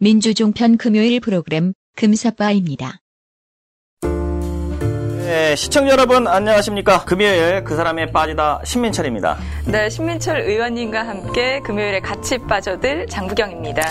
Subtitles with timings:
[0.00, 3.00] 민주종편 금요일 프로그램 금사빠입니다.
[5.28, 7.04] 네, 시청자 여러분 안녕하십니까?
[7.04, 9.36] 금요일 그 사람에 빠지다 신민철입니다.
[9.66, 13.82] 네, 신민철 의원님과 함께 금요일에 같이 빠져들 장부경입니다.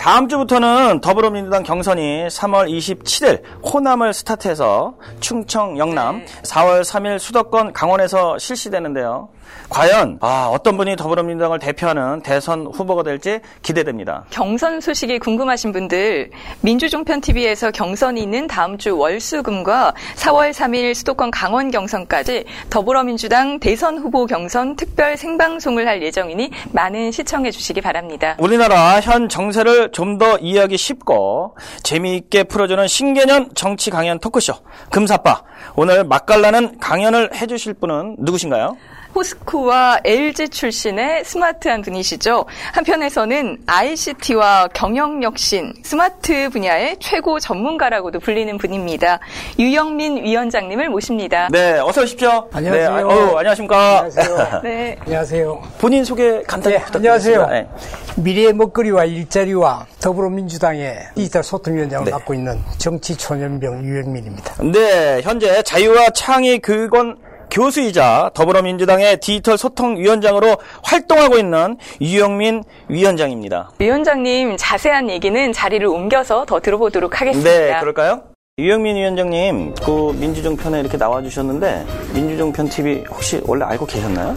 [0.00, 9.28] 다음 주부터는 더불어민주당 경선이 3월 27일 호남을 스타트해서 충청, 영남, 4월 3일 수도권 강원에서 실시되는데요.
[9.68, 14.24] 과연 아, 어떤 분이 더불어민주당을 대표하는 대선 후보가 될지 기대됩니다.
[14.30, 21.70] 경선 소식이 궁금하신 분들 민주종편 TV에서 경선이 있는 다음 주 월수금과 4월 3일 수도권 강원
[21.70, 28.36] 경선까지 더불어민주당 대선 후보 경선 특별 생방송을 할 예정이니 많은 시청해 주시기 바랍니다.
[28.38, 34.52] 우리나라 현 정세를 좀 더 이해하기 쉽고 재미있게 풀어주는 신개념 정치 강연 토크쇼
[34.90, 35.42] 금사빠
[35.76, 38.76] 오늘 맛깔나는 강연을 해주실 분은 누구신가요?
[39.12, 42.44] 포스코와 LG 출신의 스마트한 분이시죠.
[42.72, 49.18] 한편에서는 ICT와 경영 혁신, 스마트 분야의 최고 전문가라고도 불리는 분입니다.
[49.58, 51.48] 유영민 위원장님을 모십니다.
[51.50, 52.48] 네, 어서 오십시오.
[52.52, 52.96] 안녕하세요.
[52.96, 53.98] 네, 어, 안녕하십니까.
[54.00, 54.60] 안녕하세요.
[54.64, 54.96] 네.
[55.00, 55.62] 안녕하세요.
[55.78, 57.42] 본인 소개 간단히 네, 부탁드리겠습니다.
[57.42, 57.76] 안녕하세요.
[58.16, 62.10] 미래의 먹거리와 일자리와 더불어민주당의 디지털 소통위원장을 네.
[62.10, 64.54] 맡고 있는 정치초년병 유영민입니다.
[64.64, 67.16] 네, 현재 자유와 창의 교육원
[67.50, 73.70] 교수이자 더불어민주당의 디지털 소통위원장으로 활동하고 있는 유영민 위원장입니다.
[73.78, 77.50] 위원장님 자세한 얘기는 자리를 옮겨서 더 들어보도록 하겠습니다.
[77.50, 78.22] 네, 그럴까요?
[78.58, 84.36] 유영민 위원장님, 그 민주정 편에 이렇게 나와주셨는데 민주정 편 TV 혹시 원래 알고 계셨나요?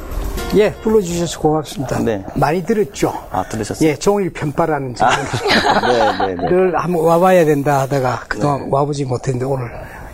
[0.55, 1.99] 예, 불러주셔서 고맙습니다.
[1.99, 2.23] 네.
[2.35, 3.11] 많이 들었죠?
[3.31, 3.89] 아, 들으셨어요?
[3.89, 5.09] 예, 종일 편파라는 아,
[5.87, 6.49] 네, 네, 네.
[6.49, 9.69] 늘 한번 와봐야 된다 하다가 그동안 와보지 못했는데 오늘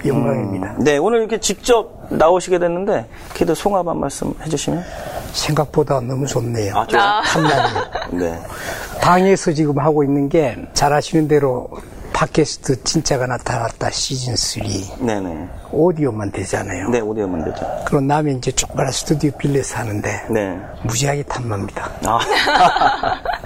[0.05, 0.75] 영광입니다.
[0.80, 4.83] 네, 오늘 이렇게 직접 나오시게 됐는데 그래도 송합 한 말씀 해주시면.
[5.33, 6.73] 생각보다 너무 좋네요.
[6.75, 7.22] 아.
[7.23, 7.83] 탐나네요.
[8.20, 8.39] 네.
[9.02, 11.67] 당에서 지금 하고 있는 게 잘 아시는 대로
[12.14, 15.47] 팟캐스트 진짜가 나타났다 시즌 3 네네.
[15.72, 16.89] 오디오만 되잖아요.
[16.89, 17.65] 네, 오디오만 되죠.
[17.86, 20.58] 그런 다음에 이제 조그마한 스튜디오 빌려서 하는데 네.
[20.83, 21.89] 무지하게 탐납니다.
[22.05, 22.20] 아.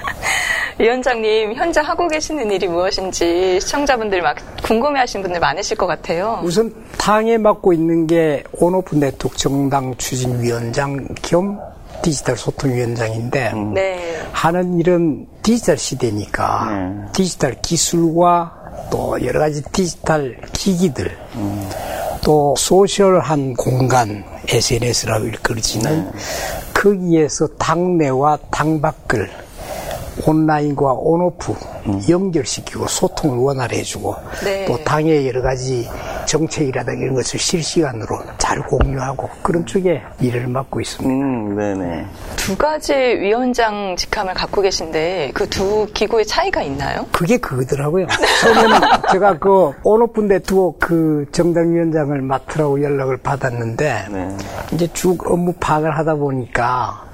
[0.80, 6.40] 위원장님 현재 하고 계시는 일이 무엇인지 시청자분들 막 궁금해하시는 분들 많으실 것 같아요.
[6.44, 11.60] 우선 당에 맡고 있는 게 on-off 네트워크 정당 추진위원장 겸
[12.02, 14.22] 디지털 소통위원장인데 네.
[14.34, 17.12] 하는 일은 디지털 시대니까 네.
[17.14, 21.16] 디지털 기술과 또 여러 가지 디지털 기기들
[22.24, 26.12] 또 social한 공간 SNS라고 일컬어지는
[26.74, 29.30] 거기에서 당내와 당밖을
[30.28, 31.54] 온라인과 on-off
[32.10, 34.66] 연결시키고 소통을 원활해주고 네.
[34.66, 35.88] 또 당의 여러 가지
[36.26, 41.14] 정책이라든가 이런 것을 실시간으로 잘 공유하고 그런 쪽에 일을 맡고 있습니다.
[41.14, 42.06] 음, 네네.
[42.36, 47.06] 두 가지 위원장 직함을 갖고 계신데 그 두 기구의 차이가 있나요?
[47.12, 48.08] 그게 그거더라고요.
[48.42, 48.80] 처음에는
[49.12, 54.38] 제가 그 온오프 네트워크 그 정당위원장을 맡으라고 연락을 받았는데 네.
[54.72, 57.06] 이제 쭉 업무 파악을 하다 보니까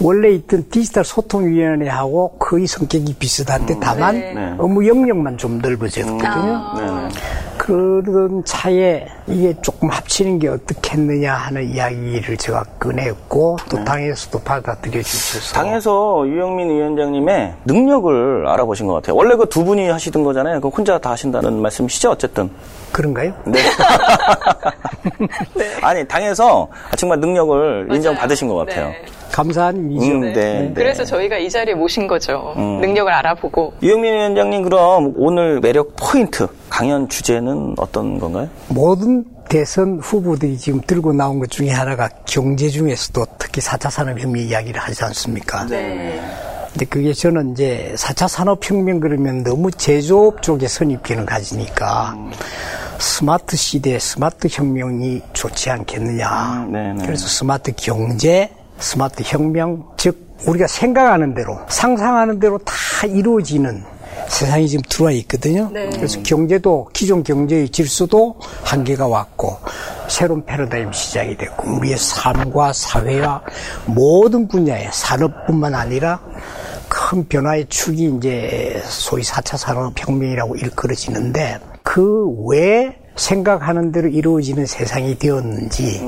[0.00, 4.34] 원래 있던 디지털 소통위원회하고 거의 성격이 비슷한데 다만 네.
[4.34, 4.54] 네.
[4.58, 6.74] 업무 영역만 좀 넓어졌거든요.
[6.76, 7.08] 네네.
[7.56, 15.54] 그런 차에 이게 조금 합치는 게 어떻겠느냐 하는 이야기를 제가 꺼냈고 또 당에서도 받아들여 주셔서
[15.54, 19.16] 당에서 유영민 위원장님의 능력을 알아보신 것 같아요.
[19.16, 20.60] 원래 그 두 분이 하시던 거잖아요.
[20.60, 22.50] 그 혼자 다 하신다는 말씀이시죠, 어쨌든.
[22.92, 23.34] 그런가요?
[25.54, 25.64] 네.
[25.82, 28.88] 아니, 당에서 정말 능력을 인정받으신 것 같아요.
[28.88, 29.04] 네.
[29.32, 30.12] 감사한 일이죠.
[30.12, 30.72] 음, 네, 네.
[30.74, 32.54] 그래서 저희가 이 자리에 모신 거죠.
[32.56, 33.74] 능력을 알아보고.
[33.82, 38.48] 유영민 위원장님, 그럼 오늘 매력 포인트, 강연 주제는 어떤 건가요?
[38.68, 44.80] 모든 대선 후보들이 지금 들고 나온 것 중에 하나가 경제 중에서도 특히 4차 산업혁명 이야기를
[44.80, 45.66] 하지 않습니까?
[45.66, 46.20] 네.
[46.76, 52.14] 근데 그게 저는 이제 4차 산업혁명 그러면 너무 제조업 쪽에 선입견을 가지니까
[52.98, 56.64] 스마트 시대, 스마트 혁명이 좋지 않겠느냐.
[56.66, 57.06] 음, 네네.
[57.06, 63.82] 그래서 스마트 경제, 스마트 혁명, 즉 우리가 생각하는 대로, 상상하는 대로 다 이루어지는
[64.28, 65.70] 세상이 지금 들어와 있거든요.
[65.72, 65.88] 네.
[65.90, 69.56] 그래서 경제도 기존 경제의 질서도 한계가 왔고
[70.08, 73.42] 새로운 패러다임 시작이 됐고 우리의 삶과 사회와
[73.86, 76.20] 모든 분야의 산업뿐만 아니라
[76.96, 86.00] 큰 변화의 축이 이제 소위 4차 산업혁명이라고 일컬어지는데 그 왜 생각하는 대로 이루어지는 세상이 되었는지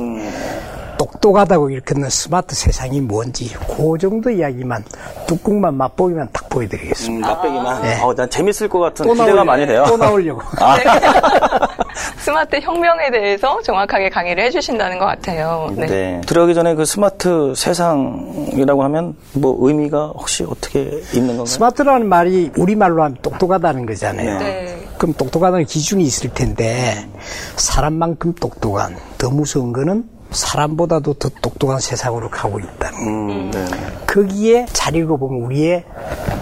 [0.99, 4.85] 똑똑하다고 일컫는 스마트 세상이 뭔지 그 정도 이야기만
[5.27, 7.27] 뚜껑만 맛보기만 딱 보여드리겠습니다.
[7.27, 7.83] 음, 맛배기만.
[7.83, 8.03] 네.
[8.03, 9.85] 어, 난 재밌을 것 같은 또 기대가 많이 돼요.
[9.89, 10.43] 또 나오려고.
[10.61, 10.77] 아.
[12.19, 15.73] 스마트 혁명에 대해서 정확하게 강의를 해주신다는 것 같아요.
[15.75, 15.87] 네.
[15.87, 16.21] 네.
[16.27, 21.47] 들어가기 전에 그 스마트 세상이라고 하면 뭐 의미가 혹시 어떻게 있는 건가요?
[21.47, 24.39] 스마트라는 말이 우리말로 하면 똑똑하다는 거잖아요.
[24.41, 24.79] 네.
[24.99, 27.09] 그럼 똑똑하다는 기준이 있을 텐데
[27.57, 33.33] 사람만큼 똑똑한 더 무서운 거는 사람보다도 더 똑똑한 세상으로 가고 있다는 거.
[33.33, 33.67] 음, 네.
[34.07, 35.85] 거기에 잘 읽어보면 우리의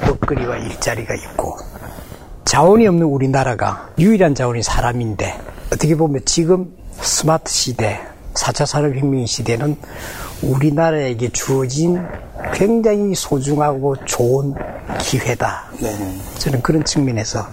[0.06, 1.56] 먹거리와 일자리가 있고
[2.44, 5.38] 자원이 없는 우리나라가 유일한 자원이 사람인데
[5.72, 8.00] 어떻게 보면 지금 스마트 시대
[8.36, 9.76] 4차 산업혁명 시대는
[10.42, 12.06] 우리나라에게 주어진
[12.52, 14.54] 굉장히 소중하고 좋은
[15.00, 15.64] 기회다.
[15.80, 15.90] 네.
[16.38, 17.46] 저는 그런 측면에서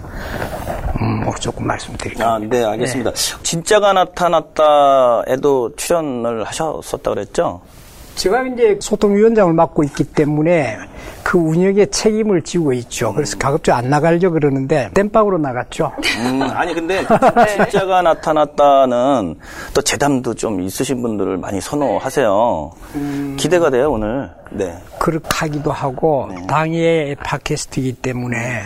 [1.00, 2.26] 음, 뭐 조금 말씀드릴게요.
[2.26, 3.12] 아, 네, 알겠습니다.
[3.42, 7.60] 진짜가 나타났다에도 출연을 하셨었다 그랬죠?
[8.14, 10.78] 제가 이제 소통위원장을 맡고 있기 때문에
[11.34, 13.12] 그 운영에 책임을 지고 있죠.
[13.12, 15.90] 그래서 가급적 안 나가려 그러는데 땜빵으로 나갔죠.
[16.20, 17.04] 음, 아니 근데
[17.58, 19.34] 진짜가 나타났다는
[19.74, 22.70] 또 재담도 좀 있으신 분들을 많이 선호하세요.
[23.36, 24.30] 기대가 돼요 오늘.
[24.52, 24.76] 네.
[25.00, 28.62] 그렇게 하기도 하고 당의 팟캐스트이기 때문에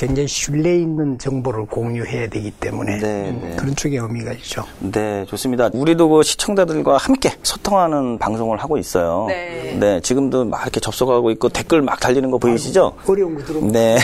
[0.00, 3.56] 굉장히 신뢰 있는 정보를 공유해야 되기 때문에 네, 음, 네.
[3.56, 4.64] 그런 쪽에 의미가 있죠.
[4.78, 5.68] 네, 좋습니다.
[5.74, 9.26] 우리도 그 시청자들과 함께 소통하는 방송을 하고 있어요.
[9.28, 10.00] 네.
[10.00, 12.94] 지금도 막 이렇게 접속하고 있고 댓글 막 달리는 거 보이시죠?
[13.06, 13.98] 어려운 거 들어보면 네.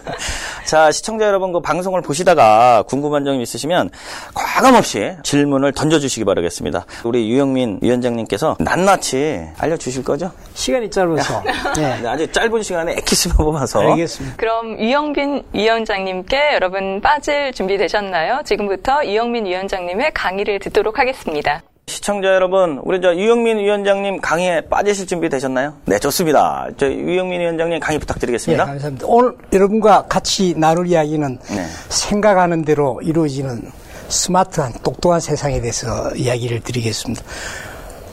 [0.64, 3.90] 자, 시청자 여러분, 그 방송을 보시다가 궁금한 점이 있으시면
[4.34, 6.86] 과감없이 질문을 던져주시기 바라겠습니다.
[7.04, 10.32] 우리 유영민 위원장님께서 낱낱이 알려주실 거죠?
[10.54, 11.42] 시간이 짧아서
[11.76, 12.00] 네.
[12.02, 13.80] 네, 아주 짧은 시간에 엑기스만 뽑아서.
[13.80, 14.36] 알겠습니다.
[14.38, 18.40] 그럼 유영빈 위원장님께 여러분 빠질 준비 되셨나요?
[18.44, 21.62] 지금부터 유영민 위원장님의 강의를 듣도록 하겠습니다.
[21.88, 25.74] 시청자 여러분, 우리 저 유영민 위원장님 강의에 빠지실 준비 되셨나요?
[25.84, 26.68] 네, 좋습니다.
[26.76, 28.64] 저 유영민 위원장님 강의 예, 부탁드리겠습니다.
[28.64, 29.06] 감사합니다.
[29.08, 31.64] 오늘 여러분과 같이 나눌 이야기는 네.
[31.88, 33.70] 생각하는 대로 이루어지는
[34.08, 37.22] 스마트한 똑똑한 세상에 대해서 이야기를 드리겠습니다.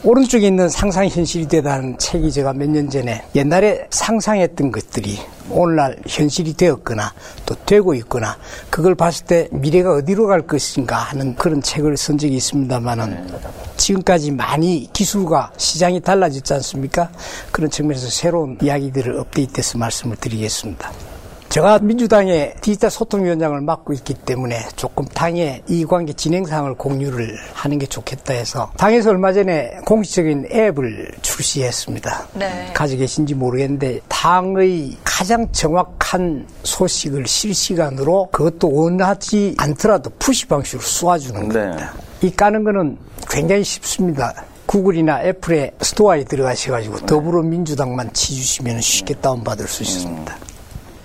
[0.05, 5.17] 오른쪽에 있는 상상 현실이 되다는 책이 제가 몇 년 전에 옛날에 상상했던 것들이
[5.49, 7.13] 오늘날 현실이 되었거나
[7.45, 8.37] 또 되고 있거나
[8.69, 13.29] 그걸 봤을 때 미래가 어디로 갈 것인가 하는 그런 책을 쓴 적이 있습니다만은
[13.77, 17.09] 지금까지 많이 기술과 시장이 달라졌지 않습니까?
[17.51, 21.12] 그런 측면에서 새로운 이야기들을 업데이트해서 말씀을 드리겠습니다.
[21.53, 28.33] 제가 민주당의 디지털 소통위원장을 맡고 있기 때문에 조금 당의 이관계 진행상을 공유를 하는 게 좋겠다
[28.33, 32.27] 해서 당에서 얼마 전에 공식적인 앱을 출시했습니다.
[32.33, 32.71] 네.
[32.73, 41.59] 가지고 계신지 모르겠는데 당의 가장 정확한 소식을 실시간으로 그것도 원하지 않더라도 푸시 방식으로 쏘아주는 네.
[41.59, 41.93] 겁니다.
[42.23, 42.97] 이 까는 거는
[43.29, 44.33] 굉장히 쉽습니다.
[44.65, 50.35] 구글이나 애플의 스토어에 들어가셔가지고 더불어민주당만 치주시면 쉽게 다운받을 수 있습니다.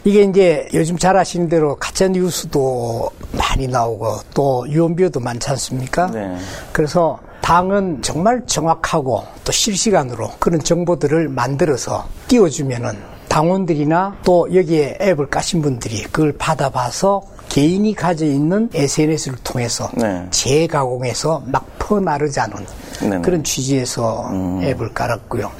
[0.08, 6.06] 이게 이제 요즘 잘 아시는 대로 가짜 뉴스도 많이 나오고 또 유언비어도 많지 않습니까?
[6.10, 6.34] 네.
[6.72, 12.96] 그래서 당은 정말 정확하고 또 실시간으로 그런 정보들을 만들어서 띄워주면은
[13.28, 17.20] 당원들이나 또 여기에 앱을 까신 분들이 그걸 받아봐서
[17.50, 20.26] 개인이 가져 있는 SNS를 통해서 네.
[20.30, 22.56] 재가공해서 막 퍼나르자는
[23.00, 23.16] 네네.
[23.16, 23.22] 음.
[23.22, 24.30] 그런 취지에서
[24.62, 25.50] 앱을 깔았고요.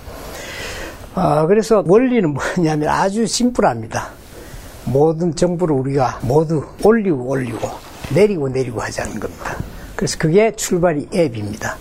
[1.17, 4.18] 아, 그래서 원리는 뭐냐면 아주 심플합니다.
[4.93, 7.69] 모든 정보를 우리가 모두 올리고 올리고
[8.15, 9.57] 내리고 내리고 하자는 겁니다.
[9.97, 11.77] 그래서 그게 출발이 앱입니다.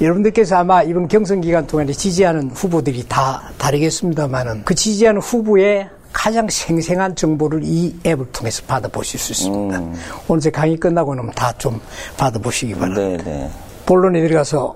[0.00, 7.14] 여러분들께서 아마 이번 경선 기간 동안에 지지하는 후보들이 다 다르겠습니다만은 그 지지하는 후보의 가장 생생한
[7.14, 9.82] 정보를 이 앱을 통해서 받아보실 수 있습니다.
[10.26, 11.80] 오늘 제 강의 끝나고 나면 다 좀
[12.16, 13.22] 받아보시기 바랍니다.
[13.24, 13.50] 네, 네.
[13.86, 14.74] 본론에 들어가서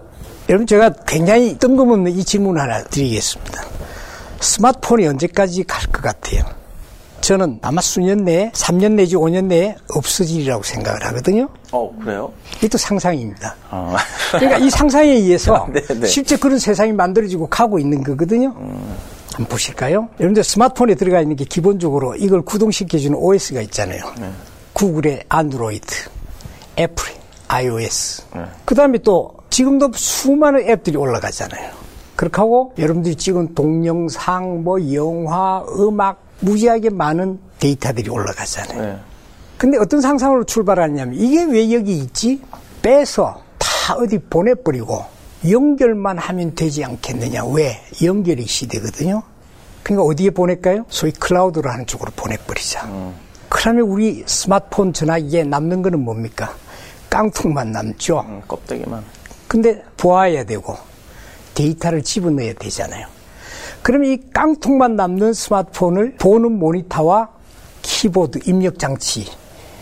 [0.50, 3.62] 여러분 제가 굉장히 뜬금없는 이 질문 하나 드리겠습니다.
[4.40, 6.44] 스마트폰이 언제까지 갈 것 같아요?
[7.24, 11.48] 저는 아마 수년 내에 3년 내지 5년 내에 없어지리라고 생각을 하거든요.
[11.72, 12.30] 어, 그래요?
[12.58, 13.56] 이것도 상상입니다.
[13.70, 13.96] 아.
[14.30, 16.06] 그러니까 이 상상에 의해서 네, 네.
[16.06, 18.48] 실제 그런 세상이 만들어지고 가고 있는 거거든요.
[19.32, 20.10] 한번 보실까요?
[20.20, 24.02] 여러분들 스마트폰에 들어가 있는 게 기본적으로 이걸 구동시켜주는 OS가 있잖아요.
[24.74, 25.86] 구글의 안드로이드,
[26.78, 27.16] 애플의
[27.48, 28.22] iOS.
[28.66, 31.72] 그 다음에 또 지금도 수많은 앱들이 올라가잖아요.
[32.16, 38.82] 그렇게 하고 여러분들이 찍은 동영상, 뭐 영화, 음악, 무지하게 많은 데이터들이 올라가잖아요.
[38.82, 38.98] 네.
[39.56, 42.40] 근데 어떤 상상으로 출발하냐면 이게 왜 여기 있지?
[42.82, 45.04] 빼서 다 어디 보내버리고
[45.48, 47.44] 연결만 하면 되지 않겠느냐.
[47.46, 47.80] 왜?
[48.02, 49.22] 연결이 시대거든요.
[49.82, 50.86] 그러니까 어디에 보낼까요?
[50.88, 53.12] 소위 클라우드로 하는 쪽으로 보내버리자.
[53.48, 56.54] 그러면 우리 스마트폰 전화기에 남는 거는 뭡니까?
[57.10, 58.24] 깡통만 남죠.
[58.26, 59.04] 음, 껍데기만.
[59.46, 60.76] 근데 보아야 되고
[61.54, 63.06] 데이터를 집어넣어야 되잖아요.
[63.84, 67.28] 그러면 이 깡통만 남는 스마트폰을 보는 모니터와
[67.82, 69.26] 키보드 입력 장치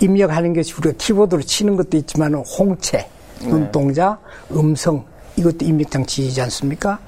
[0.01, 3.09] 입력하는 것이 우리가 키보드로 치는 것도 있지만 홍채,
[3.43, 4.19] 눈동자,
[4.51, 5.05] 음성
[5.37, 6.99] 이것도 입력 장치이지 않습니까?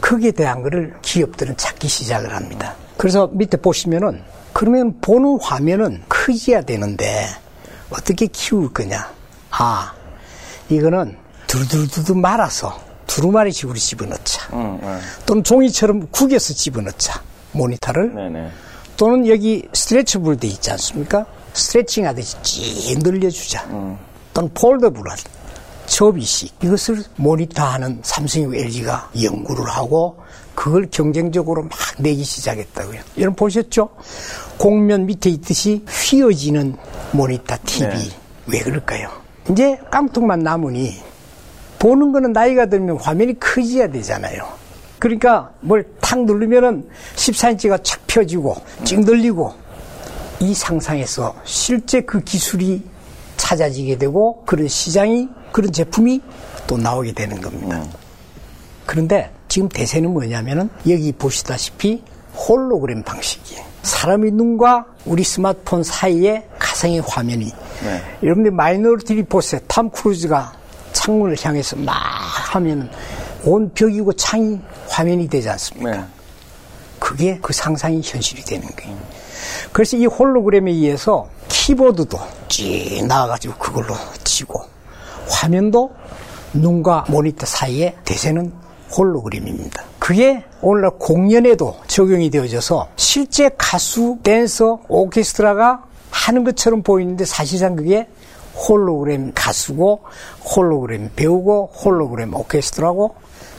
[0.00, 2.74] 거기에 대한 거를 기업들은 찾기 시작을 합니다.
[2.96, 4.20] 그래서 밑에 보시면은
[4.52, 7.26] 그러면 보는 화면은 크지야 되는데
[7.90, 9.08] 어떻게 키울 거냐?
[9.52, 9.94] 아,
[10.70, 14.56] 이거는 두루두루두루 말아서 두루마리 식으로 집어넣자.
[14.56, 14.98] 음, 네.
[15.26, 17.20] 또는 종이처럼 구겨서 집어넣자.
[17.50, 18.14] 모니터를.
[18.14, 18.50] 네네.
[18.96, 21.26] 또는 여기 스트레치블 돼 있지 않습니까?
[21.52, 23.66] 스트레칭 하듯이 쭉 늘려주자.
[24.32, 25.18] 또는 폴더블한
[25.86, 26.54] 접이식.
[26.62, 30.20] 이것을 모니터하는 삼성이고 LG가 연구를 하고
[30.54, 33.00] 그걸 경쟁적으로 막 내기 시작했다고요.
[33.18, 33.88] 여러분 보셨죠?
[34.56, 36.76] 공면 밑에 있듯이 휘어지는
[37.10, 37.88] 모니터 TV.
[37.88, 38.16] 네.
[38.46, 39.10] 왜 그럴까요?
[39.50, 41.09] 이제 깡통만 남으니
[41.80, 44.46] 보는 거는 나이가 들면 화면이 커져야 되잖아요.
[45.00, 49.54] 그러니까 뭘 탁 누르면은 14인치가 착 펴지고 찡 들리고
[50.40, 52.82] 이 상상에서 실제 그 기술이
[53.36, 56.20] 찾아지게 되고 그런 시장이 그런 제품이
[56.66, 57.84] 또 나오게 되는 겁니다.
[58.86, 62.02] 그런데 지금 대세는 뭐냐면은 여기 보시다시피
[62.34, 63.64] 홀로그램 방식이에요.
[63.82, 67.44] 사람의 눈과 우리 스마트폰 사이에 가상의 화면이
[67.84, 68.02] 네.
[68.24, 70.52] 여러분들 마이너리티 리포트에 탐 크루즈가
[71.10, 71.94] 창문을 향해서 막
[72.54, 72.88] 하면은
[73.44, 75.90] 온 벽이고 창이 화면이 되지 않습니까?
[75.90, 76.04] 네.
[77.00, 78.96] 그게 그 상상이 현실이 되는 거예요.
[79.72, 84.62] 그래서 이 홀로그램에 의해서 키보드도 쭉 나와가지고 그걸로 치고
[85.28, 85.90] 화면도
[86.52, 88.52] 눈과 모니터 사이에 대세는
[88.96, 89.82] 홀로그램입니다.
[89.98, 98.08] 그게 오늘날 공연에도 적용이 되어져서 실제 가수, 댄서, 오케스트라가 하는 것처럼 보이는데 사실상 그게
[98.54, 100.02] 홀로그램 가수고
[100.44, 103.14] 홀로그램 배우고 홀로그램 오케스트라고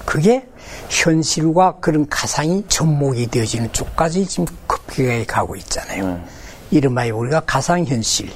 [0.05, 0.45] 그게
[0.89, 6.21] 현실과 그런 가상이 접목이 되어지는 쪽까지 지금 급격하게 가고 있잖아요.
[6.71, 8.29] 이른바여 우리가 가상현실,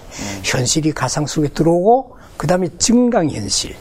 [0.43, 3.75] 현실이 가상 속에 들어오고 그 다음에 증강현실,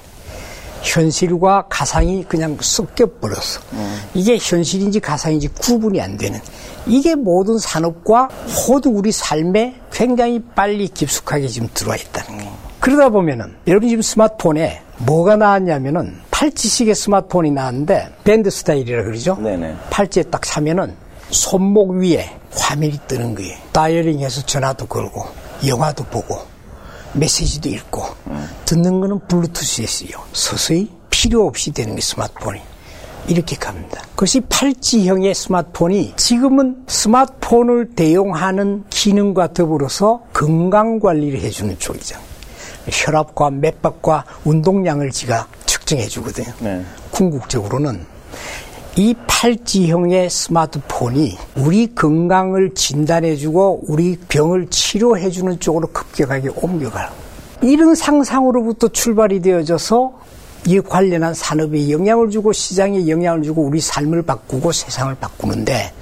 [0.82, 3.60] 현실과 가상이 그냥 섞여버려서
[4.14, 6.38] 이게 현실인지 가상인지 구분이 안 되는
[6.86, 8.28] 이게 모든 산업과
[8.68, 12.63] 모두 우리 삶에 굉장히 빨리 깊숙하게 지금 들어와 있다는 거예요.
[12.84, 19.36] 그러다 보면은 여러분 지금 스마트폰에 뭐가 나왔냐면은 팔찌식의 스마트폰이 나왔는데 밴드 스타일이라 그러죠.
[19.36, 19.74] 네네.
[19.88, 20.94] 팔찌에 딱 차면은
[21.30, 23.56] 손목 위에 화면이 뜨는 거예요.
[23.72, 25.24] 다이어링해서 전화도 걸고
[25.66, 26.36] 영화도 보고
[27.14, 28.02] 메시지도 읽고
[28.66, 30.18] 듣는 거는 블루투스에 쓰요.
[30.34, 32.60] 서서히 필요 없이 되는 게 스마트폰이.
[33.28, 34.02] 이렇게 갑니다.
[34.10, 42.33] 그것이 팔찌형의 스마트폰이 지금은 스마트폰을 대용하는 기능과 더불어서 건강 관리를 해주는 쪽이죠.
[42.90, 46.52] 혈압과 맥박과 운동량을 지가 측정해 주거든요.
[46.60, 46.84] 네.
[47.10, 48.06] 궁극적으로는
[48.96, 57.10] 이 팔찌형의 스마트폰이 우리 건강을 진단해 주고 우리 병을 치료해 주는 쪽으로 급격하게 옮겨가요.
[57.62, 60.12] 이런 상상으로부터 출발이 되어져서
[60.66, 65.92] 이 관련한 산업에 영향을 주고 시장에 영향을 주고 우리 삶을 바꾸고 세상을 바꾸는데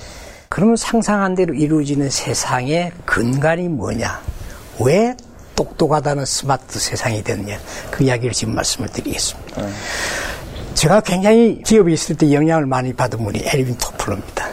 [0.49, 4.21] 그러면 상상한 대로 이루어지는 세상의 근간이 뭐냐?
[4.81, 5.17] 왜
[5.55, 7.59] 똑똑하다는 스마트 세상이 됐냐?
[7.91, 9.63] 그 이야기를 지금 말씀을 드리겠습니다.
[10.75, 14.49] 제가 굉장히 기업에 있을 때 영향을 많이 받은 분이 에리빈 토플러입니다.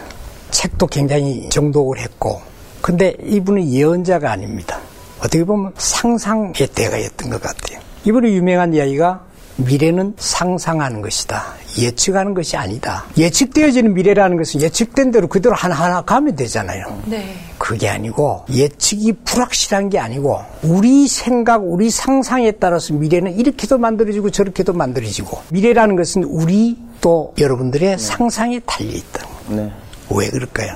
[0.52, 2.42] 책도 굉장히 정독을 했고,
[2.82, 4.80] 근데 이분은 예언자가 아닙니다.
[5.20, 7.80] 어떻게 보면 상상의 대가였던 것 같아요.
[8.06, 9.26] 이분의 유명한 이야기가
[9.60, 11.54] 미래는 상상하는 것이다.
[11.78, 13.06] 예측하는 것이 아니다.
[13.18, 17.02] 예측되어지는 미래라는 것은 예측된 대로 그대로 하나하나 가면 되잖아요.
[17.06, 17.36] 네.
[17.58, 24.74] 그게 아니고 예측이 불확실한 게 아니고 우리 생각, 우리 상상에 따라서 미래는 이렇게도 만들어지고 저렇게도
[24.74, 29.28] 만들어지고 미래라는 것은 우리 또 여러분들의 상상에 달려 있다.
[29.50, 29.72] 네.
[30.10, 30.76] 왜 그럴까요?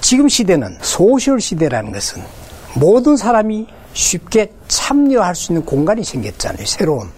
[0.00, 2.22] 지금 시대는 소셜 시대라는 것은
[2.74, 6.66] 모든 사람이 쉽게 참여할 수 있는 공간이 생겼잖아요.
[6.66, 7.08] 새로운.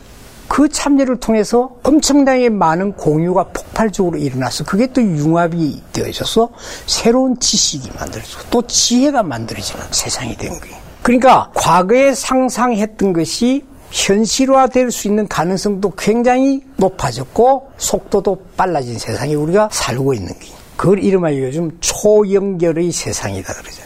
[0.49, 6.51] 그 참여를 통해서 엄청나게 많은 공유가 폭발적으로 일어나서 그게 또 융합이 되어져서
[6.87, 10.77] 새로운 지식이 만들어지고 또 지혜가 만들어지는 세상이 된 거예요.
[11.03, 20.15] 그러니까 과거에 상상했던 것이 현실화될 수 있는 가능성도 굉장히 높아졌고 속도도 빨라진 세상에 우리가 살고
[20.15, 20.55] 있는 거예요.
[20.77, 23.83] 그걸 이름하여 요즘 초연결의 세상이다 그러죠.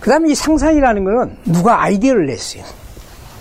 [0.00, 2.62] 그 다음에 이 상상이라는 거는 누가 아이디어를 냈어요.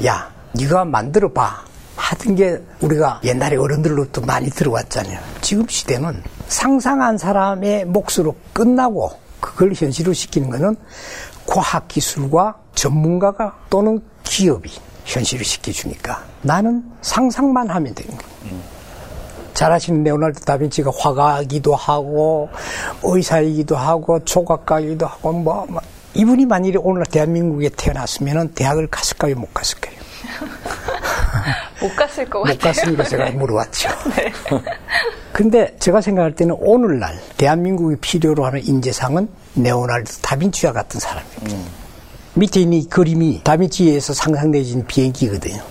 [0.06, 1.69] 야, 네가 만들어봐.
[2.00, 5.20] 하던 게 우리가 옛날에 어른들로부터 많이 들어왔잖아요.
[5.42, 10.76] 지금 시대는 상상한 사람의 몫으로 끝나고 그걸 현실로 시키는 거는
[11.46, 14.72] 과학기술과 전문가가 또는 기업이
[15.06, 18.60] 현실을 시켜주니까 나는 상상만 하면 되는 거예요.
[19.54, 22.50] 잘 아시는 레오나르도 다빈치가 화가이기도 하고
[23.04, 25.82] 의사이기도 하고 조각가이기도 하고 뭐, 뭐
[26.14, 29.36] 이분이 만일에 오늘 대한민국에 태어났으면 대학을 갔을까요?
[29.36, 29.96] 못 갔을까요?
[31.82, 32.56] 못 갔을 것 같아요.
[32.56, 33.90] 못 갔으니까 제가 물어봤죠.
[35.32, 41.58] 근데 제가 생각할 때는 오늘날 대한민국이 필요로 하는 인재상은 네오날드 다빈치와 같은 사람입니다.
[42.34, 45.62] 밑에 있는 이 그림이 다빈치에서 상상되어진 비행기거든요.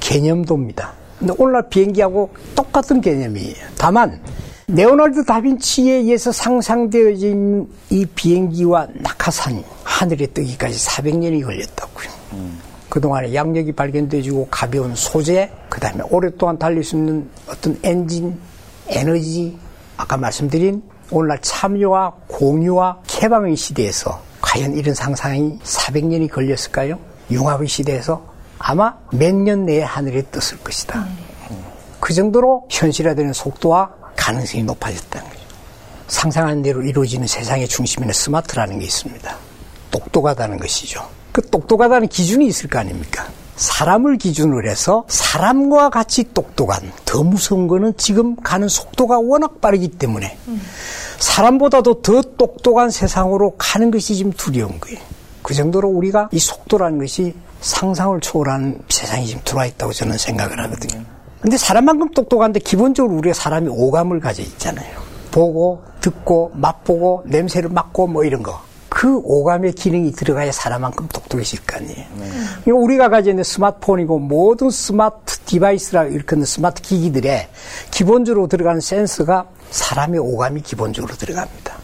[0.00, 0.92] 개념도입니다.
[1.18, 3.56] 근데 오늘날 비행기하고 똑같은 개념이에요.
[3.78, 4.20] 다만
[4.66, 12.08] 네오날드 다빈치에 의해서 상상되어진 이 비행기와 낙하산 하늘에 뜨기까지 400년이 걸렸다고요.
[12.96, 18.40] 그동안에 양력이 발견되어지고 가벼운 소재, 그 다음에 오랫동안 달릴 수 있는 어떤 엔진,
[18.88, 19.58] 에너지,
[19.98, 26.98] 아까 말씀드린 오늘날 참여와 공유와 개방의 시대에서 과연 이런 상상이 400년이 걸렸을까요?
[27.30, 28.24] 융합의 시대에서
[28.58, 31.06] 아마 몇 년 내에 하늘에 떴을 것이다.
[32.00, 35.42] 그 정도로 현실화되는 속도와 가능성이 높아졌다는 거죠.
[36.08, 39.36] 상상한 대로 이루어지는 세상의 중심에는 스마트라는 게 있습니다.
[39.90, 41.06] 똑똑하다는 것이죠.
[41.36, 43.26] 그 똑똑하다는 기준이 있을 거 아닙니까?
[43.56, 50.38] 사람을 기준으로 해서 사람과 같이 똑똑한 더 무서운 거는 지금 가는 속도가 워낙 빠르기 때문에
[51.18, 54.98] 사람보다도 더 똑똑한 세상으로 가는 것이 지금 두려운 거예요.
[55.42, 61.04] 그 정도로 우리가 이 속도라는 것이 상상을 초월하는 세상이 지금 들어와 있다고 저는 생각을 하거든요.
[61.42, 65.02] 근데 사람만큼 똑똑한데 기본적으로 우리가 사람이 오감을 가져 있잖아요.
[65.30, 68.65] 보고, 듣고, 맛보고, 냄새를 맡고 뭐 이런 거.
[68.96, 72.06] 그 오감의 기능이 들어가야 사람만큼 똑똑해질 거 아니에요.
[72.64, 72.70] 네.
[72.72, 77.46] 우리가 가지고 있는 스마트폰이고 모든 스마트 device라 일컫는 스마트 기기들에
[77.90, 81.76] 기본적으로 들어가는 센서가 사람의 오감이 기본적으로 들어갑니다.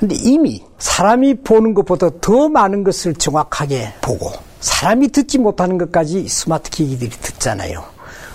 [0.00, 6.68] 근데 이미 사람이 보는 것보다 더 많은 것을 정확하게 보고 사람이 듣지 못하는 것까지 스마트
[6.68, 7.82] 기기들이 듣잖아요.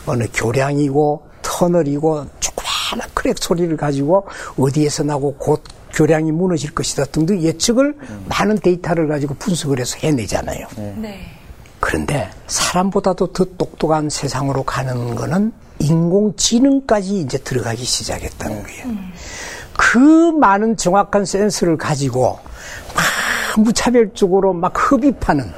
[0.08, 4.26] 어느 교량이고 터널이고 조그마한 crack 소리를 가지고
[4.58, 5.62] 어디에서 나고 곧
[5.96, 8.26] 교량이 무너질 것이다 등등 예측을 음.
[8.28, 10.68] 많은 데이터를 가지고 분석을 해서 해내잖아요.
[10.98, 11.22] 네.
[11.80, 18.86] 그런데 사람보다도 더 똑똑한 세상으로 가는 거는 인공지능까지 이제 들어가기 시작했다는 거예요.
[18.86, 19.14] 음.
[19.78, 22.40] 그 많은 정확한 센서를 가지고
[22.96, 25.52] 막 무차별적으로 막 흡입하는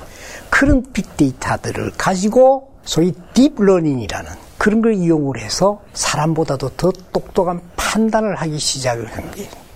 [0.50, 8.58] 그런 빅데이터들을 가지고 소위 deep learning이라는 그런 걸 이용을 해서 사람보다도 더 똑똑한 판단을 하기
[8.58, 9.67] 시작을 한 거예요.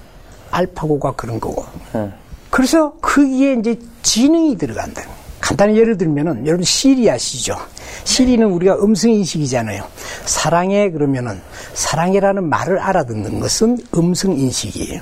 [0.52, 1.66] 알파고가 그런 거고.
[1.94, 2.12] 네.
[2.50, 5.04] 그래서 거기에 이제 지능이 들어간다.
[5.40, 7.56] 간단히 예를 들면은 여러분 시리 아시죠?
[8.04, 9.84] 시리는 우리가 음성 인식이잖아요.
[10.26, 11.42] 사랑해 그러면은
[11.74, 15.02] 사랑해라는 말을 알아듣는 것은 음성 인식이에요.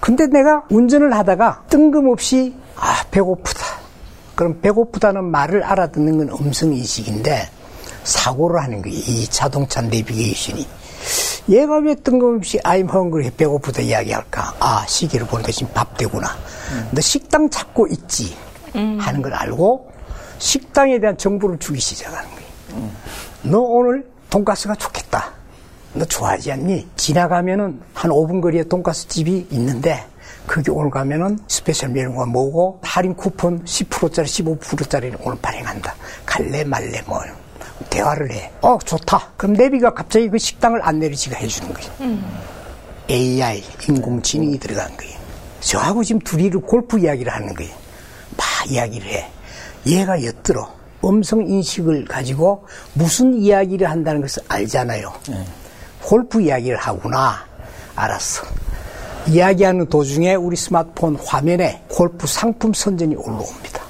[0.00, 3.60] 근데 내가 운전을 하다가 뜬금없이 아 배고프다.
[4.34, 7.48] 그럼 배고프다는 말을 알아듣는 건 음성 인식인데
[8.04, 8.96] 사고를 하는 거예요.
[8.96, 10.66] 이 자동차 내비게이션이.
[11.48, 14.54] 얘가 왜 뜬금없이 I'm hungry 배고프다 이야기할까?
[14.58, 16.28] 아 시계를 보니까 지금 밥 되구나.
[16.72, 16.88] 음.
[16.92, 18.36] 너 식당 찾고 있지
[18.74, 18.98] 음.
[19.00, 19.92] 하는 걸 알고
[20.38, 22.46] 식당에 대한 정보를 주기 시작하는 거예요.
[22.72, 22.96] 음.
[23.42, 25.32] 너 오늘 돈가스가 좋겠다.
[25.94, 26.88] 너 좋아하지 않니?
[26.96, 30.04] 지나가면은 한 5분 거리에 돈가스 집이 있는데
[30.46, 35.94] 거기 오늘 가면은 special 메뉴가 뭐고 할인 쿠폰 10%짜리 15%짜리를 오늘 발행한다.
[36.26, 37.20] 갈래 말래 뭐
[37.90, 38.50] 대화를 해.
[38.60, 39.32] 어, 좋다.
[39.36, 41.90] 그럼 내비가 갑자기 그 식당을 안내를 지가 해주는 거예요.
[42.00, 42.24] 음.
[43.08, 45.16] AI, 인공지능이 들어간 거예요.
[45.60, 47.74] 저하고 지금 둘이를 골프 이야기를 하는 거예요.
[48.36, 49.30] 막 이야기를 해.
[49.86, 50.74] 얘가 엿들어.
[51.04, 55.12] 음성 인식을 가지고 무슨 이야기를 한다는 것을 알잖아요.
[55.28, 55.44] 네.
[56.02, 57.46] 골프 이야기를 하구나.
[57.94, 58.44] 알았어.
[59.28, 63.85] 이야기하는 도중에 우리 스마트폰 화면에 골프 상품 선전이 올라옵니다.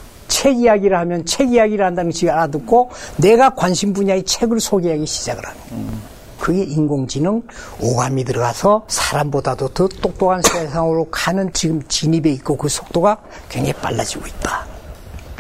[0.46, 5.60] 책 이야기를 하면 책 이야기를 한다는 것을 알아듣고 내가 관심 분야의 책을 소개하기 시작을 하는
[5.68, 6.16] 거예요.
[6.38, 7.42] 그게 인공지능
[7.80, 13.16] 오감이 들어가서 사람보다도 더 똑똑한 세상으로 가는 지금 진입에 있고 그 속도가
[13.48, 14.66] 굉장히 빨라지고 있다.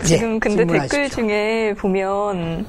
[0.02, 2.66] 지금 근데 댓글 중에 보면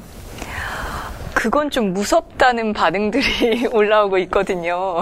[1.33, 5.01] 그건 좀 무섭다는 반응들이 올라오고 있거든요.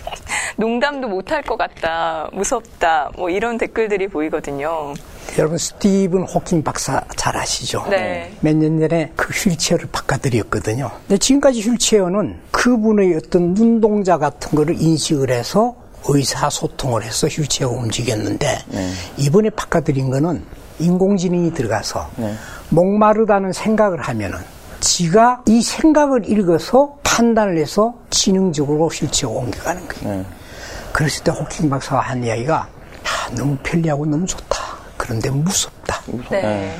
[0.56, 4.94] 농담도 못할 것 같다, 무섭다, 뭐 이런 댓글들이 보이거든요.
[5.38, 7.84] 여러분 스티븐 호킹 박사 잘 아시죠?
[7.88, 8.32] 네.
[8.40, 10.90] 몇 년 전에 그 휠체어를 바꿔드렸거든요.
[11.06, 18.90] 근데 지금까지 휠체어는 그분의 어떤 눈동자 같은 거를 인식을 해서 의사소통을 해서 휠체어가 움직였는데 네.
[19.18, 20.42] 이번에 바꿔드린 거는
[20.78, 22.34] 인공지능이 들어가서 네.
[22.70, 24.38] 목마르다는 생각을 하면은
[24.80, 30.16] 지가 이 생각을 읽어서 판단을 해서 지능적으로 휠체어가 옮겨가는 거예요.
[30.18, 30.24] 네.
[30.92, 34.58] 그랬을 때 호킹 박사가 한 이야기가 야, 너무 편리하고 너무 좋다.
[35.10, 36.02] 그런데 무섭다.
[36.30, 36.72] 네.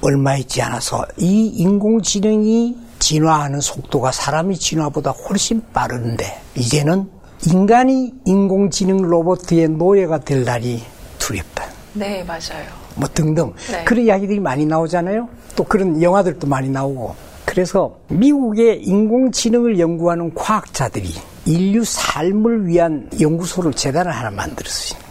[0.00, 6.24] 얼마 있지 않아서 이 인공지능이 진화하는 속도가 사람의 진화보다 훨씬 빠른데
[6.56, 7.10] 이제는
[7.46, 10.82] 인간이 인공지능 로봇의 노예가 될 날이
[11.18, 11.66] 두렵다.
[11.92, 12.64] 네, 맞아요.
[12.94, 13.84] 뭐 등등 네.
[13.84, 15.28] 그런 이야기들이 많이 나오잖아요.
[15.54, 17.14] 또 그런 영화들도 많이 나오고.
[17.44, 21.12] 그래서 미국의 인공지능을 연구하는 과학자들이
[21.44, 25.03] 인류 삶을 위한 연구소를 재단을 하나 만들었어요.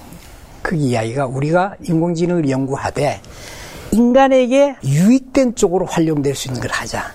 [0.63, 3.21] 그 이야기가 우리가 인공지능을 연구하되
[3.91, 7.13] 인간에게 유익된 쪽으로 활용될 수 있는 걸 하자.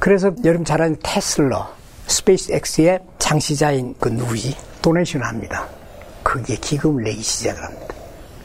[0.00, 1.68] 그래서 여러분 잘 아는 테슬러,
[2.08, 4.56] 스페이스X의 창시자인 그 누구지?
[4.82, 5.68] 도네이션을 합니다.
[6.22, 7.94] 그게 기금을 내기 시작을 합니다.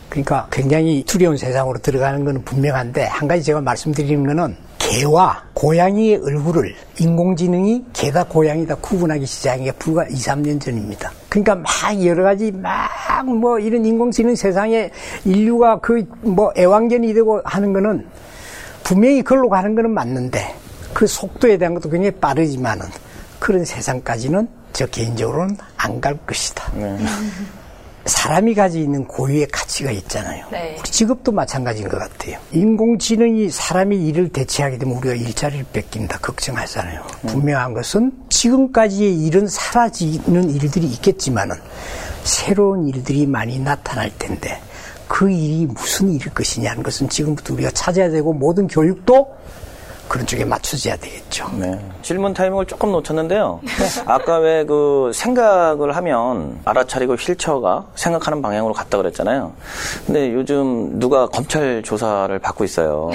[0.09, 4.55] 그러니까 굉장히 두려운 세상으로 들어가는 것은 분명한데 한 가지 제가 말씀드리는 것은
[4.89, 11.11] 개와 고양이의 얼굴을 인공지능이 개다 고양이다 구분하기 시작한 게 불과 2, 3년 전입니다.
[11.29, 11.67] 그러니까 막
[12.03, 12.89] 여러 가지 막
[13.25, 14.89] 뭐 이런 인공지능 세상에
[15.25, 18.05] 인류가 그 뭐 애완견이 되고 하는 거는
[18.83, 20.55] 분명히 그걸로 가는 거는 맞는데
[20.93, 22.85] 그 속도에 대한 것도 굉장히 빠르지만은
[23.39, 26.71] 그런 세상까지는 저 개인적으로는 안 갈 것이다.
[28.09, 30.45] 사람이 가지고 있는 고유의 가치가 있잖아요.
[30.51, 30.75] 네.
[30.79, 32.37] 우리 직업도 마찬가지인 것 같아요.
[32.51, 37.01] 인공지능이 사람의 일을 대체하게 되면 우리가 일자리를 뺏긴다 걱정하잖아요.
[37.27, 41.55] 분명한 것은 지금까지의 일은 사라지는 일들이 있겠지만은
[42.23, 44.59] 새로운 일들이 많이 나타날 텐데
[45.07, 49.27] 그 일이 무슨 일일 것이냐는 것은 지금부터 우리가 찾아야 되고 모든 교육도
[50.09, 51.47] 그런 쪽에 맞춰져야 되겠죠.
[51.53, 51.79] 네.
[52.01, 53.61] 질문 타이밍을 조금 놓쳤는데요.
[54.05, 59.53] 아까 왜 그 생각을 하면 알아차리고 휠체어가 생각하는 방향으로 갔다 그랬잖아요.
[60.05, 63.09] 근데 요즘 누가 검찰 조사를 받고 있어요.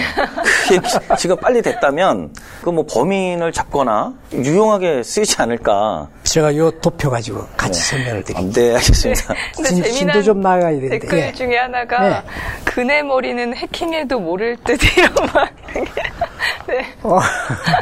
[0.69, 0.81] 그게
[1.19, 6.09] 지금 빨리 됐다면 그 뭐 범인을 잡거나 유용하게 쓰이지 않을까.
[6.25, 8.53] 제가 요 도표 가지고 같이 설명을 드릴게요.
[8.53, 9.35] 네, 알겠습니다.
[9.57, 11.33] 근데 진- 진도 좀 나가야 되는데, 댓글 예.
[11.33, 12.23] 중에 하나가 네.
[12.65, 15.51] 그네 머리는 해킹해도 모를 듯 이런 말.
[16.67, 16.85] 네.
[17.03, 17.19] 어,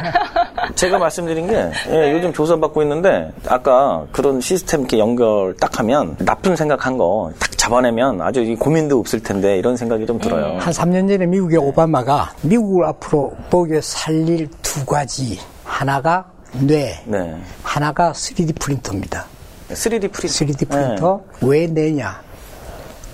[0.75, 6.55] 제가 말씀드린 게 예, 요즘 조사받고 있는데 아까 그런 시스템 이렇게 연결 딱 하면 나쁜
[6.55, 10.57] 생각한 거 딱 잡아내면 아주 이 고민도 없을 텐데 이런 생각이 좀 들어요.
[10.59, 15.39] 한 3년 전에 미국의 오바마가 미국을 앞으로 보게 살릴 두 가지.
[15.63, 17.35] 하나가 뇌, 네.
[17.63, 19.25] 하나가 3D 프린터입니다.
[19.69, 20.27] 3D 프린터.
[20.27, 22.21] 3D 프린터 왜 뇌냐?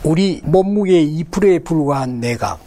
[0.04, 2.58] 우리 몸무게의 2%에 불과한 뇌가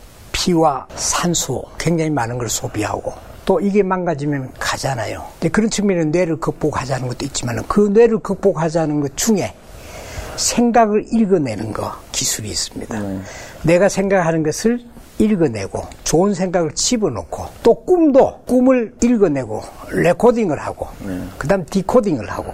[0.42, 3.12] 피와 산소 굉장히 많은 걸 소비하고
[3.44, 5.24] 또 이게 망가지면 가잖아요.
[5.34, 9.54] 근데 그런 측면에 뇌를 극복하자는 것도 있지만 그 뇌를 극복하자는 것 중에
[10.36, 13.00] 생각을 읽어내는 거 기술이 있습니다.
[13.62, 14.84] 내가 생각하는 것을
[15.22, 20.88] 읽어내고 좋은 생각을 집어넣고 또 꿈도 꿈을 읽어내고 레코딩을 하고
[21.38, 22.52] 그다음 디코딩을 하고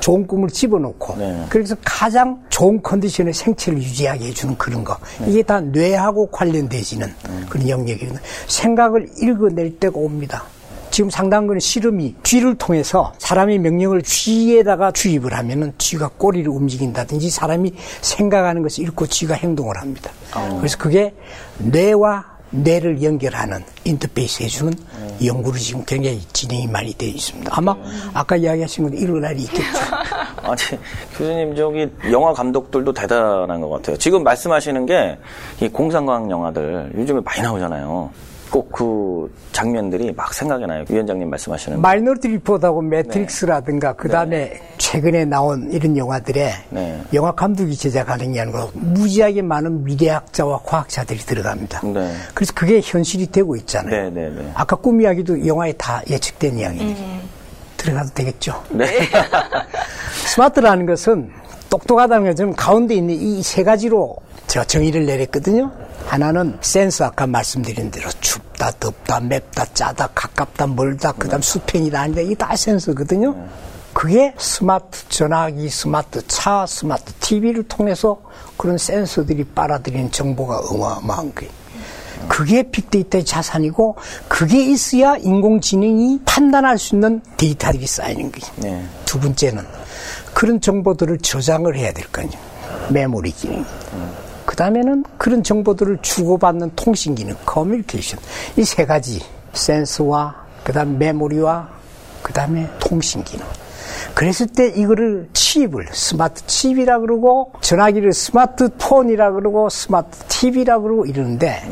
[0.00, 1.46] 좋은 꿈을 집어넣고 네.
[1.48, 7.08] 그래서 가장 좋은 컨디션의 생체를 유지하게 해주는 그런 거 이게 다 뇌하고 관련되지는
[7.48, 8.18] 그런 영역이거든요.
[8.46, 10.44] 생각을 읽어낼 때가 옵니다.
[10.90, 17.72] 지금 상당한 거는 실험이 쥐를 통해서 사람의 명령을 쥐에다가 주입을 하면은 쥐가 꼬리를 움직인다든지 사람이
[18.00, 20.10] 생각하는 것을 읽고 쥐가 행동을 합니다.
[20.58, 21.14] 그래서 그게
[21.58, 24.72] 뇌와 뇌를 연결하는 인터페이스 해주는
[25.24, 27.52] 연구를 지금 굉장히 진행이 많이 되어 있습니다.
[27.54, 27.76] 아마
[28.12, 29.78] 아까 이야기하신 건 이런 날이 있겠죠.
[30.42, 30.58] 아니,
[31.16, 33.96] 교수님, 저기, 영화 감독들도 대단한 것 같아요.
[33.98, 35.18] 지금 말씀하시는 게,
[35.60, 38.10] 이 공상과학 영화들, 요즘에 많이 나오잖아요.
[38.50, 40.84] 꼭 그 장면들이 막 생각이 나요.
[40.88, 41.80] 위원장님 말씀하시는.
[41.80, 47.00] 마이너리티 리포트하고 매트릭스라든가 그 다음에 최근에 나온 이런 영화들에 네.
[47.12, 51.80] 영화 감독이 제작하는 게 아니고 무지하게 많은 미래학자와 과학자들이 들어갑니다.
[51.86, 52.12] 네.
[52.34, 54.10] 그래서 그게 현실이 되고 있잖아요.
[54.10, 54.50] 네, 네, 네.
[54.54, 56.96] 아까 꿈 이야기도 영화에 다 예측된 이야기니
[57.76, 58.62] 들어가도 되겠죠.
[58.70, 58.86] 네.
[60.26, 61.30] 스마트라는 것은
[61.68, 65.70] 똑똑하다는 것은 가운데 있는 이 세 가지로 제가 정의를 내렸거든요.
[66.06, 72.20] 하나는 센서 아까 말씀드린 대로 춥다, 덥다, 맵다, 짜다, 가깝다, 멀다, 그 다음 수평이다, 아니다.
[72.20, 73.34] 이게 다 센서거든요.
[73.92, 78.20] 그게 스마트 전화기, 스마트 차, 스마트 TV를 통해서
[78.56, 81.52] 그런 센서들이 빨아들이는 정보가 어마어마한 거예요.
[82.28, 83.96] 그게 빅데이터의 자산이고
[84.28, 88.54] 그게 있어야 인공지능이 판단할 수 있는 데이터들이 쌓이는 거예요.
[88.56, 88.84] 네.
[89.04, 89.64] 두 번째는
[90.34, 92.38] 그런 정보들을 저장을 해야 될 거 아니에요.
[92.90, 93.64] 메모리 기능.
[94.50, 98.18] 그 다음에는 그런 정보들을 주고받는 통신 기능, 커뮤니케이션.
[98.56, 99.20] 이 세 가지.
[99.52, 101.68] 센서와, 그 다음 메모리와,
[102.20, 103.46] 그 다음에 통신 기능.
[104.12, 111.62] 그랬을 때 이거를 칩을 스마트 칩이라 그러고 전화기를 스마트폰이라 그러고 스마트 TV라 그러고 이러는데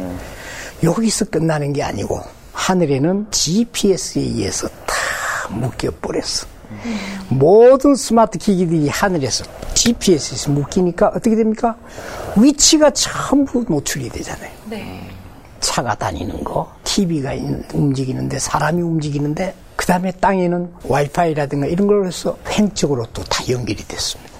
[0.84, 2.20] 여기서 끝나는 게 아니고
[2.52, 4.94] 하늘에는 GPS에 의해서 다
[5.50, 6.46] 묶여 버렸어.
[7.28, 11.76] 모든 스마트 기기들이 하늘에서 GPS에서 묶이니까 어떻게 됩니까?
[12.36, 14.50] 위치가 전부 노출이 되잖아요.
[14.68, 15.08] 네.
[15.60, 17.32] 차가 다니는 거, TV가
[17.74, 24.32] 움직이는데 사람이 움직이는데 그 다음에 땅에는 와이파이라든가 이런 걸로 해서 횡적으로 또 다 연결이 됐습니다.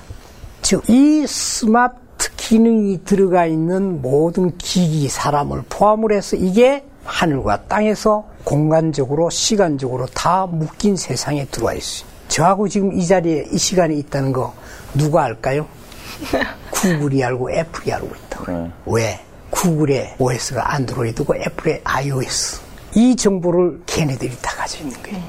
[0.63, 9.31] 즉 이 스마트 기능이 들어가 있는 모든 기기, 사람을 포함을 해서 이게 하늘과 땅에서 공간적으로,
[9.31, 12.09] 시간적으로 다 묶인 세상에 들어와 있어요.
[12.29, 14.55] 저하고 지금 이 자리에 이 시간에 있다는 거
[14.95, 15.67] 누가 알까요?
[16.71, 18.53] 구글이 알고 애플이 알고 있다고.
[18.53, 18.71] 네.
[18.87, 19.21] 왜?
[19.51, 22.61] 구글의 OS가 안드로이드고 애플의 iOS.
[22.95, 25.23] 이 정보를 걔네들이 다 가지고 있는 거예요.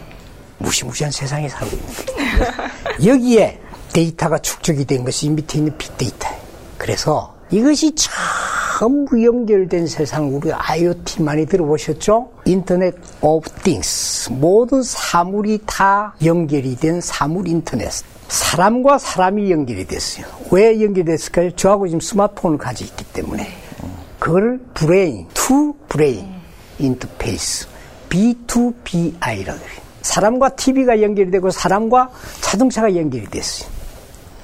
[0.59, 3.13] 무시무시한 세상에 살고 있는 거예요.
[3.13, 3.59] 여기에
[3.93, 6.37] 데이터가 축적이 된 것이 밑에 있는 빅데이터예요.
[6.77, 12.29] 그래서 이것이 전부 연결된 세상 우리 IoT 많이 들어보셨죠?
[12.45, 17.89] Internet of Things 모든 사물이 다 연결이 된 사물 인터넷
[18.27, 20.27] 사람과 사람이 연결이 됐어요.
[20.51, 21.51] 왜 연결이 됐을까요?
[21.55, 23.47] 저하고 지금 스마트폰을 가지고 있기 때문에
[24.19, 26.27] 그걸 brain to brain
[26.77, 27.67] interface
[28.09, 29.81] B2BI라고 해요.
[30.03, 32.09] 사람과 TV가 연결이 되고 사람과
[32.41, 33.78] 자동차가 연결이 됐어요.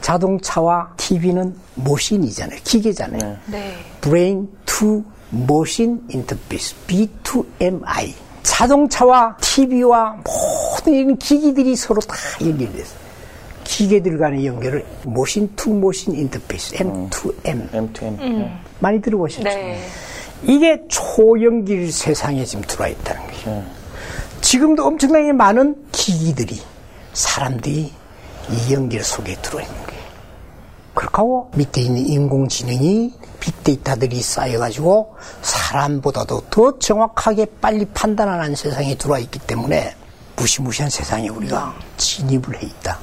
[0.05, 2.59] 자동차와 TV는 machine이잖아요.
[2.63, 3.37] 기계잖아요.
[3.47, 3.73] 네.
[4.01, 8.13] brain to machine interface B2MI
[8.43, 12.99] 자동차와 TV와 모든 이런 기기들이 서로 다 연결됐어요.
[13.63, 18.57] 기계들 간의 연결을 machine to machine interface M2M M2M.
[18.77, 19.43] 많이 들어보셨죠?
[19.43, 19.81] 네.
[20.43, 23.63] 이게 초연결 세상에 지금 들어와 있다는 거예요.
[24.41, 26.61] 지금도 엄청나게 많은 기기들이
[27.13, 27.91] 사람들이
[28.51, 29.94] 이 연결 속에 들어와 있는 거예요.
[30.95, 39.93] 그렇고 밑에 있는 인공지능이 빅데이터들이 쌓여가지고 사람보다도 더 정확하게 빨리 판단하는 세상에 들어와 있기 때문에
[40.37, 42.97] 무시무시한 세상에 우리가 진입을 해 있다.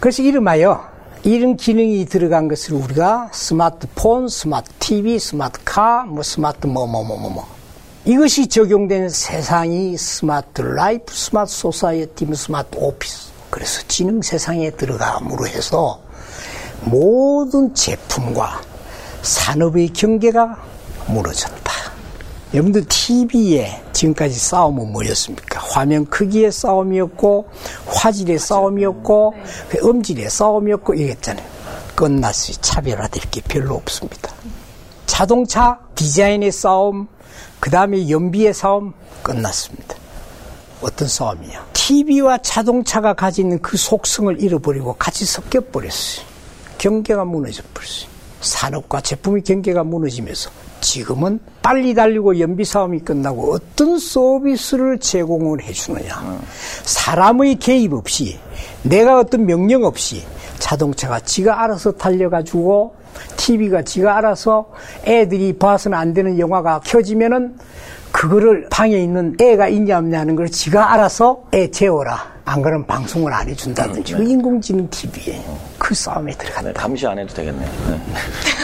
[0.00, 0.90] 그래서 이름하여
[1.22, 7.16] 이런 기능이 들어간 것을 우리가 스마트폰, 스마트 TV, smart car, 뭐 스마트 뭐 뭐 뭐
[7.16, 7.46] 뭐 뭐.
[8.04, 13.30] 이것이 적용된 세상이 smart life, smart society, 뭐 smart office.
[13.50, 16.00] 그래서 지능 세상에 들어감으로 해서
[16.84, 18.60] 모든 제품과
[19.22, 20.56] 산업의 경계가
[21.06, 21.72] 무너졌다.
[22.54, 25.60] 여러분들 TV에 지금까지 싸움은 뭐였습니까?
[25.60, 27.48] 화면 크기의 싸움이었고,
[27.86, 29.34] 화질의 싸움이었고,
[29.70, 31.46] 그 음질의 싸움이었고, 이랬잖아요.
[31.94, 32.56] 끝났어요.
[32.60, 34.34] 차별화될 게 별로 없습니다.
[35.06, 37.08] 자동차 디자인의 싸움,
[37.58, 38.92] 그 다음에 연비의 싸움,
[39.22, 39.96] 끝났습니다.
[40.82, 41.68] 어떤 싸움이냐?
[41.72, 46.31] TV와 자동차가 가지는 그 속성을 잃어버리고 같이 섞여버렸어요.
[46.82, 48.10] 경계가 무너져 버렸어요.
[48.40, 56.40] 산업과 제품의 경계가 무너지면서 지금은 빨리 달리고 연비 싸움이 끝나고 어떤 서비스를 제공을 해주느냐.
[56.82, 58.36] 사람의 개입 없이
[58.82, 60.24] 내가 어떤 명령 없이
[60.58, 62.96] 자동차가 지가 알아서 달려가지고
[63.36, 64.72] TV가 지가 알아서
[65.04, 67.56] 애들이 봐서는 안 되는 영화가 켜지면은
[68.10, 72.32] 그거를 방에 있는 애가 있냐 없냐 하는 걸 지가 알아서 애 재워라.
[72.44, 74.14] 안 그러면 방송을 안 해준다든지.
[74.14, 75.40] 그 인공지능 TV에
[75.82, 76.68] 그 싸움에 들어간다.
[76.68, 77.68] 네, 감시 안 해도 되겠네요.
[77.90, 78.00] 네.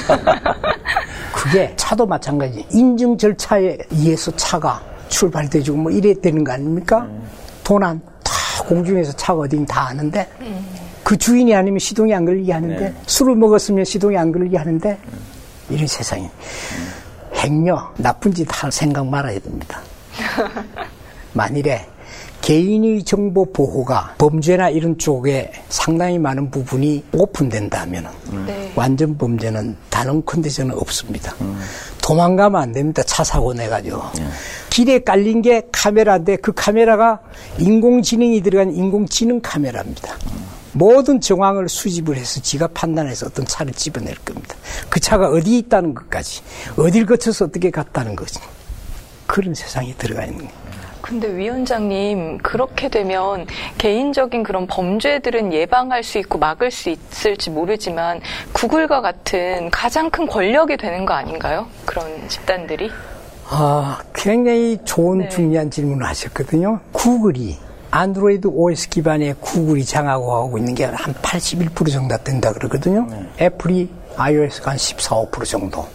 [1.35, 2.65] 그게 차도 마찬가지.
[2.71, 7.09] 인증 절차에 의해서 차가 출발돼주고 뭐 이래야 되는 거 아닙니까?
[7.65, 8.33] 도난 다
[8.69, 10.29] 공중에서 차가 어딘 다 아는데
[11.03, 12.95] 그 주인이 아니면 시동이 안 걸리게 하는데 네.
[13.07, 14.97] 술을 먹었으면 시동이 안 걸리게 하는데
[15.71, 16.31] 이런 세상이
[17.35, 19.81] 행여 나쁜 짓 할 생각 말아야 됩니다.
[21.35, 21.85] 만일에
[22.41, 28.07] 개인의 정보 보호가 범죄나 이런 쪽에 상당히 많은 부분이 오픈된다면
[28.47, 28.73] 네.
[28.75, 31.35] 완전 범죄는 다른 컨디션은 없습니다.
[32.01, 33.03] 도망가면 안 됩니다.
[33.03, 34.01] 차 사고 내가지고.
[34.71, 37.21] 길에 깔린 게 카메라인데 그 카메라가
[37.59, 40.17] 인공지능이 들어간 인공지능 카메라입니다.
[40.73, 44.55] 모든 정황을 수집을 해서 지가 판단해서 어떤 차를 집어낼 겁니다.
[44.89, 46.43] 그 차가 어디 있다는 것까지,
[46.77, 48.39] 어딜 거쳐서 어떻게 갔다는 거지.
[49.27, 50.58] 그런 세상에 들어가 있는 거예요.
[51.09, 53.47] 근데 위원장님 그렇게 되면
[53.79, 58.21] 개인적인 그런 범죄들은 예방할 수 있고 막을 수 있을지 모르지만
[58.53, 61.67] 구글과 같은 가장 큰 권력이 되는 거 아닌가요?
[61.87, 62.91] 그런 집단들이?
[63.49, 65.29] 아, 굉장히 좋은 네.
[65.31, 66.81] 중요한 질문을 하셨거든요.
[66.93, 67.57] 구글이
[67.91, 73.09] 안드로이드 OS 기반의 구글이 장악하고 있는 게 한 81% 정도 된다 그러거든요.
[73.41, 75.87] 애플이 iOS가 한 14, 5% 정도.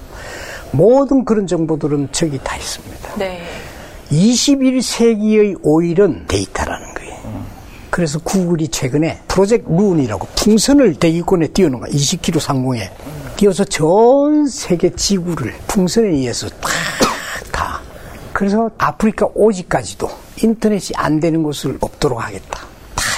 [0.72, 3.16] 모든 그런 정보들은 저기 다 있습니다.
[3.20, 3.44] 네.
[4.14, 7.46] 21세기의 오일은 데이터라는 거예요.
[7.90, 11.92] 그래서 구글이 최근에 Project Loon이라고 풍선을 대기권에 띄우는 거야.
[11.92, 12.92] 20km 상공에.
[13.36, 16.70] 띄워서 전 세계 지구를 풍선에 의해서 다,
[17.52, 17.82] 다.
[18.32, 20.10] 그래서 아프리카 오지까지도
[20.42, 22.73] 인터넷이 안 되는 곳을 없도록 하겠다.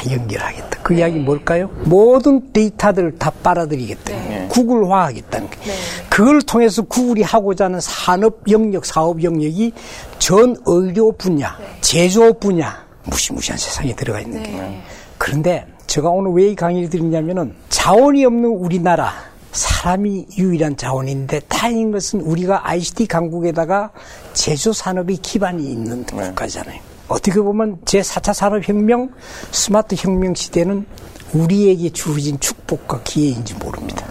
[0.06, 0.80] 다 연결하겠다.
[0.84, 1.70] 그 이야기 뭘까요?
[1.86, 4.48] 모든 데이터들을 다 빨아들이겠다.
[4.50, 5.74] 구글화 하겠다는 거예요.
[6.10, 9.74] 그걸 통해서 구글이 하고자 하는 산업 영역, 사업 영역이
[10.20, 14.82] 전 의료 분야, 제조업 분야, 무시무시한 세상에 들어가 있는 거예요.
[15.18, 19.14] 그런데 제가 오늘 왜 이 강의를 드리냐면은 자원이 없는 우리나라
[19.52, 23.92] 사람이 유일한 자원인데 다행인 것은 우리가 ICT 강국에다가
[24.34, 26.80] 제조 산업의 기반이 있는 국가잖아요.
[27.08, 29.12] 어떻게 보면 제4차 산업혁명,
[29.52, 30.86] 스마트 혁명 시대는
[31.34, 34.06] 우리에게 주어진 축복과 기회인지 모릅니다.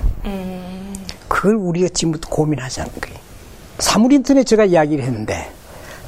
[1.29, 3.19] 그걸 우리가 지금부터 고민하자는 거예요.
[3.79, 5.51] 사물인터넷 제가 이야기를 했는데,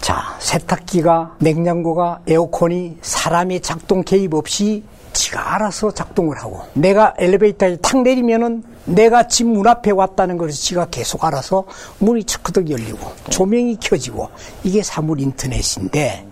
[0.01, 8.03] 자, 세탁기가, 냉장고가, 에어컨이 사람의 작동 개입 없이 지가 알아서 작동을 하고, 내가 엘리베이터에 탁
[8.03, 11.65] 내리면은 내가 집 문 앞에 왔다는 것을 지가 계속 알아서
[11.99, 14.29] 문이 척크덕 열리고, 조명이 켜지고,
[14.63, 16.27] 이게 사물인터넷인데,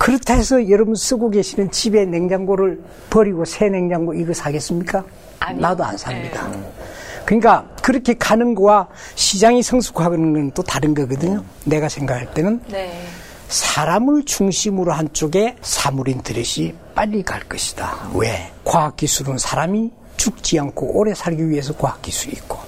[0.00, 5.04] 그렇다 해서 여러분 쓰고 계시는 집에 냉장고를 버리고 새 냉장고 이거 사겠습니까?
[5.40, 5.60] 아니요.
[5.60, 6.50] 나도 안 삽니다.
[7.26, 11.44] 그러니까 그렇게 가는 거와 시장이 성숙화하는 건 또 다른 거거든요.
[11.66, 12.98] 내가 생각할 때는 네.
[13.48, 18.10] 사람을 중심으로 한 쪽에 사물 인터넷이 빨리 갈 것이다.
[18.14, 18.50] 왜?
[18.64, 22.58] 과학 기술은 사람이 죽지 않고 오래 살기 위해서 과학 기술이 있고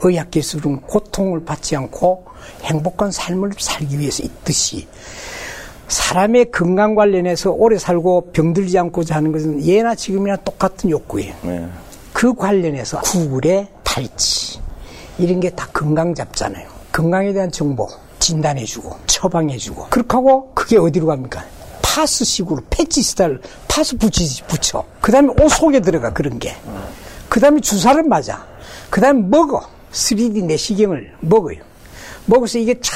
[0.00, 2.24] 의학 기술은 고통을 받지 않고
[2.62, 4.88] 행복한 삶을 살기 위해서 있듯이
[5.92, 11.34] 사람의 건강 관련해서 오래 살고 병들지 않고자 하는 것은 예나 지금이나 똑같은 욕구예요.
[11.42, 11.68] 네.
[12.14, 14.58] 그 관련해서 구글의 탈취
[15.18, 16.66] 이런 게 다 건강 잡잖아요.
[16.92, 17.86] 건강에 대한 정보
[18.20, 21.44] 진단해주고 처방해주고 그렇게 하고 그게 어디로 갑니까?
[21.82, 24.82] 파스식으로 패치 스타일 파스 붙이지 붙여.
[25.02, 26.54] 그 다음에 옷 속에 들어가 그런 게.
[27.28, 28.46] 그 다음에 주사를 맞아.
[28.88, 29.62] 그 다음에 먹어.
[29.92, 31.58] 3D 내시경을 먹어요.
[32.24, 32.92] 먹어서 이게 쫙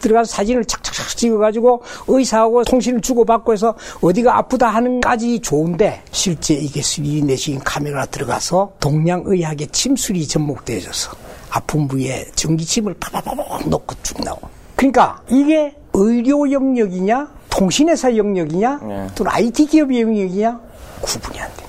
[0.00, 7.24] 들어가서 사진을 착착착 찍어가지고 의사하고 통신을 주고받고 해서 어디가 아프다 하는까지 좋은데 실제 이게 3D
[7.24, 11.12] 내시경 카메라 들어가서 동양의학의 침술이 접목되어져서
[11.50, 19.06] 아픈 부위에 전기침을 파파파박 놓고 쭉 나오고 그러니까 이게 의료 영역이냐 통신회사 영역이냐 네.
[19.14, 20.60] 또는 IT 기업의 영역이냐
[21.00, 21.68] 구분이 안 됩니다.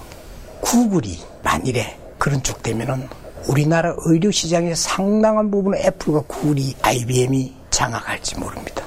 [0.62, 3.08] 구글이 만일에 그런 쪽 되면은
[3.48, 8.84] 우리나라 의료 시장의 상당한 부분을 애플과 구글이 IBM이 장악할지 모릅니다.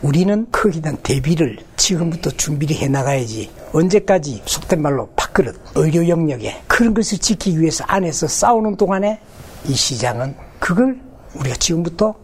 [0.00, 3.50] 우리는 거기에 대한 대비를 지금부터 준비를 해 나가야지.
[3.74, 9.20] 언제까지 속된 말로 밥그릇 의료 영역에 그런 것을 지키기 위해서 안에서 싸우는 동안에
[9.66, 10.98] 이 시장은 그걸
[11.34, 12.14] 우리가 지금부터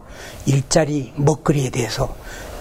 [0.47, 2.15] 일자리 먹거리에 대해서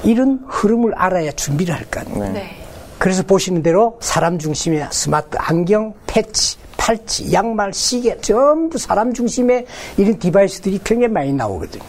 [0.04, 2.32] 이런 흐름을 알아야 준비를 할 거 아니에요.
[2.34, 2.50] 네.
[2.98, 9.64] 그래서 보시는 대로 사람 중심의 스마트 안경, 패치, 팔찌, 양말, 시계 전부 사람 중심의
[9.96, 11.82] 이런 device들이 굉장히 많이 나오거든요.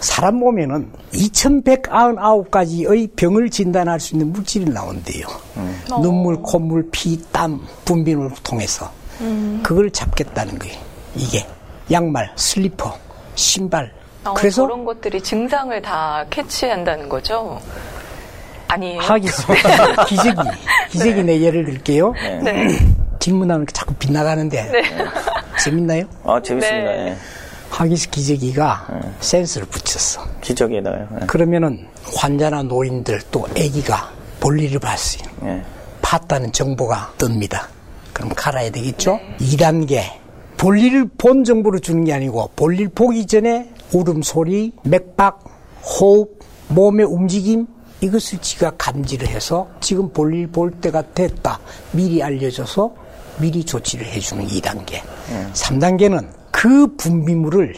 [0.00, 5.26] 사람 몸에는 2199가지의 병을 진단할 수 있는 물질이 나온대요.
[6.02, 8.90] 눈물, 콧물, 피, 땀, 분비물을 통해서.
[9.62, 10.76] 그걸 잡겠다는 거예요.
[11.14, 11.46] 이게
[11.90, 12.96] 양말, 슬리퍼,
[13.34, 13.92] 신발.
[14.24, 17.60] 어, 그래서 그런 것들이 증상을 다 캐치한다는 거죠?
[18.68, 19.00] 아니에요.
[19.00, 20.04] 하겠습니다.
[20.04, 20.40] 기저귀.
[20.90, 22.12] 기저귀 내 예를 들게요.
[22.42, 22.68] 네.
[23.20, 24.70] 질문하면 자꾸 빗나가는데
[25.62, 26.04] 재밌나요?
[26.24, 26.90] 아, 재밌습니다.
[26.90, 27.16] 네.
[27.66, 27.76] 예.
[27.76, 28.88] 하기스 기저귀가
[29.20, 30.22] 센서를 붙였어.
[30.40, 31.08] 기적이다요.
[31.22, 31.26] 예.
[31.26, 35.28] 그러면은 환자나 노인들 또 아기가 볼일을 봤어요.
[35.44, 35.62] 예.
[36.02, 37.66] 봤다는 정보가 뜹니다.
[38.12, 39.18] 그럼 갈아야 되겠죠?
[39.40, 40.02] 2단계.
[40.56, 45.44] 볼일을 본 정보를 주는 게 아니고 볼일 보기 전에 울음소리, 맥박,
[45.82, 47.66] 호흡, 몸의 움직임
[48.00, 51.60] 이것을 지가 감지를 해서 지금 볼일 볼 때가 됐다.
[51.92, 52.94] 미리 알려줘서
[53.38, 55.00] 미리 조치를 해주는 2단계.
[55.52, 57.74] 3단계는 그 분비물을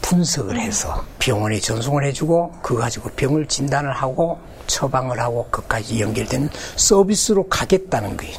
[0.00, 7.48] 분석을 해서 병원에 전송을 해주고 그거 가지고 병을 진단을 하고 처방을 하고 그까지 연결되는 서비스로
[7.48, 8.36] 가겠다는 거예요.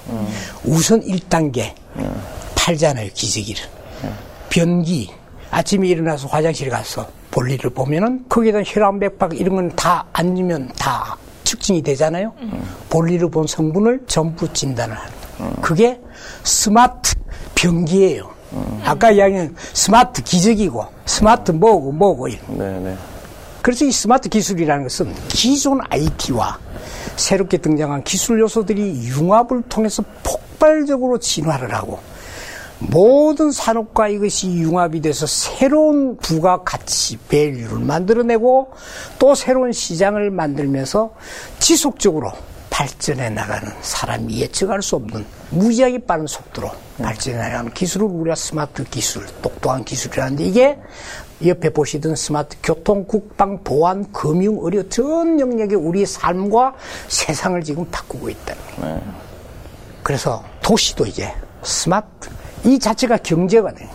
[0.63, 1.73] 우선 1단계
[2.55, 3.61] 팔잖아요 기저귀를.
[4.49, 5.11] 변기
[5.51, 12.33] 아침에 일어나서 화장실 가서 볼일을 보면은 거기에다 혈압, 맥박 이런 건다 앉으면 다 측정이 되잖아요.
[12.89, 15.53] 볼일을 본 성분을 전부 진단을 하는 거예요.
[15.61, 15.99] 그게
[16.43, 17.15] 스마트
[17.53, 18.32] 변기예요.
[18.83, 22.57] 아까 이야기한 스마트 기저귀고 스마트 뭐고 뭐고 이런.
[22.57, 22.97] 네, 네.
[23.61, 26.59] 그래서 이 스마트 기술이라는 것은 기존 IT와
[27.15, 31.99] 새롭게 등장한 기술 요소들이 융합을 통해서 폭발적으로 진화를 하고
[32.79, 38.73] 모든 산업과 이것이 융합이 돼서 새로운 부가 가치 value를 만들어내고
[39.19, 41.13] 또 새로운 시장을 만들면서
[41.59, 42.31] 지속적으로
[42.73, 49.27] 발전해 나가는 사람이 예측할 수 없는 무지하게 빠른 속도로 발전해 나가는 기술을 우리가 스마트 기술,
[49.43, 50.79] 똑똑한 기술이라는데 이게
[51.45, 56.73] 옆에 보시듯 스마트 교통, 국방, 보안, 금융, 의료 전 영역에 우리의 삶과
[57.09, 59.01] 세상을 지금 바꾸고 있다는 거예요.
[60.01, 61.31] 그래서 도시도 이제
[61.61, 62.29] 스마트
[62.65, 63.89] 이 자체가 경제거든요.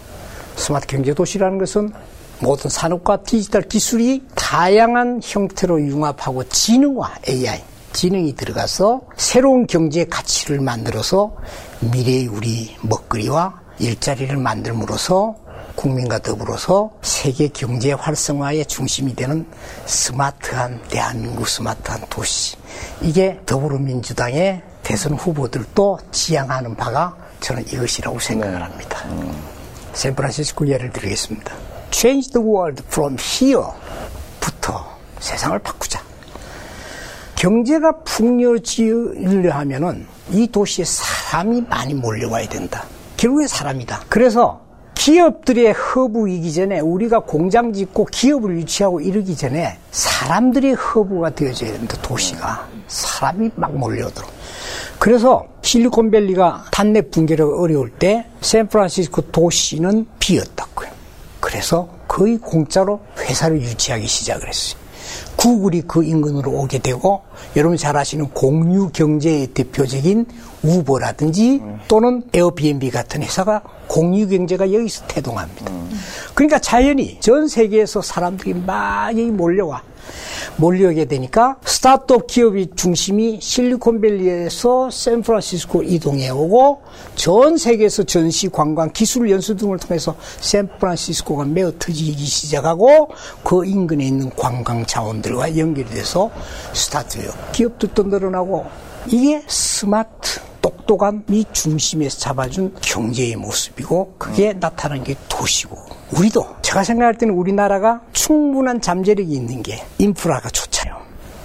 [0.55, 1.93] 스마트 경제 도시라는 것은
[2.39, 7.61] 모든 산업과 디지털 기술이 다양한 형태로 융합하고 지능화 AI
[7.93, 11.35] 지능이 들어가서 새로운 경제 가치를 만들어서
[11.81, 15.37] 미래의 우리 먹거리와 일자리를 만들므로써
[15.75, 19.47] 국민과 더불어서 세계 경제 활성화의 중심이 되는
[19.87, 22.57] 스마트한 대한민국 스마트한 도시.
[23.01, 29.05] 이게 더불어민주당의 대선 후보들도 지향하는 바가 저는 이것이라고 생각을 합니다.
[29.93, 31.55] 샌프란시스코 예를 들겠습니다.
[31.93, 36.08] Change the world from here부터 세상을 바꾸자.
[37.39, 42.85] 경제가 풍요지으려 하면은 이 도시에 사람이 많이 몰려와야 된다.
[43.17, 44.07] 결국엔 사람이다.
[44.09, 44.61] 그래서
[44.95, 51.97] 기업들의 허브이기 전에 우리가 공장 짓고 기업을 유치하고 이러기 전에 사람들의 허브가 되어져야 된다.
[52.03, 54.29] 도시가 사람이 막 몰려오도록.
[54.99, 60.91] 그래서 실리콘밸리가 단내 붕괴가 어려울 때 샌프란시스코 도시는 비었다고요.
[61.39, 64.88] 그래서 거의 공짜로 회사를 유치하기 시작을 했어요.
[65.39, 67.23] 구글이 그 인근으로 오게 되고
[67.55, 70.27] 여러분 잘 아시는 공유 경제의 대표적인
[70.63, 75.73] 우버라든지 또는 에어비앤비 같은 회사가 공유 경제가 여기서 태동합니다.
[76.35, 79.83] 그러니까 자연히 전 세계에서 사람들이 많이 몰려와
[80.57, 86.83] 몰려오게 되니까 스타트업 기업의 중심이 실리콘밸리에서 샌프란시스코 이동해 오고
[87.15, 93.11] 전 세계에서 전시, 관광, 기술 연수 등을 통해서 샌프란시스코가 매어 터지기 시작하고
[93.45, 96.31] 그 인근에 있는 관광 자원들과 연결이 돼서
[96.73, 98.67] 스타트업 기업들도 늘어나고
[99.07, 105.77] 이게 스마트 똑똑한 이 중심에서 잡아준 경제의 모습이고 그게 나타나는 게 도시고
[106.13, 110.99] 우리도 제가 생각할 때는 우리나라가 충분한 잠재력이 있는 게 인프라가 좋잖아요.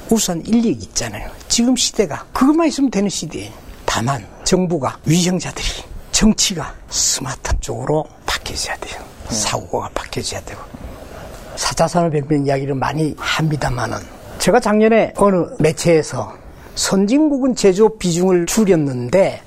[0.09, 1.30] 우선 인력이 있잖아요.
[1.47, 3.51] 지금 시대가 그것만 있으면 되는 시대예요.
[3.86, 5.67] 다만 정부가 위정자들이
[6.11, 9.01] 정치가 스마트한 쪽으로 바뀌어져야 돼요.
[9.30, 10.61] 사고가 바뀌어져야 되고
[11.55, 13.97] 4차 산업 혁명 이야기를 많이 합니다만은
[14.39, 16.43] 제가 작년에 어느 매체에서
[16.76, 19.41] 선진국은 제조업 비중을 줄였는데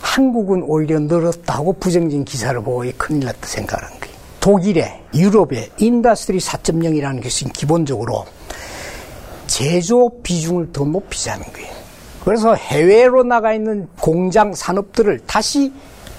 [0.00, 4.16] 한국은 오히려 늘었다고 부정적인 기사를 보고 큰일 났다 생각하는 거예요.
[4.40, 8.26] 독일의 유럽의 Industry 4.0이라는 것은 기본적으로
[9.46, 11.74] 제조업 비중을 더 높이자는 거예요.
[12.24, 15.72] 그래서 해외로 나가 있는 공장 산업들을 다시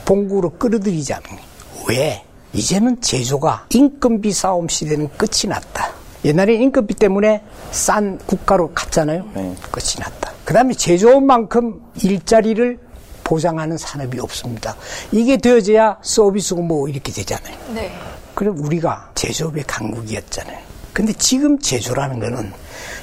[0.05, 1.41] 본국으로 끌어들이자는 거예요.
[1.89, 2.23] 왜?
[2.53, 5.91] 이제는 제조가 인건비 싸움 시대는 끝이 났다.
[6.25, 9.25] 옛날에 인건비 때문에 싼 국가로 갔잖아요.
[9.33, 9.55] 네.
[9.71, 10.26] 끝이 났다.
[10.47, 12.79] 그 다음에 제조업만큼 일자리를
[13.25, 14.77] 보장하는 산업이 없습니다.
[15.11, 17.57] 이게 되어져야 서비스고 뭐 이렇게 되잖아요.
[17.73, 17.91] 네.
[18.33, 20.57] 그럼 우리가 제조업의 강국이었잖아요.
[20.93, 22.53] 근데 지금 제조라는 거는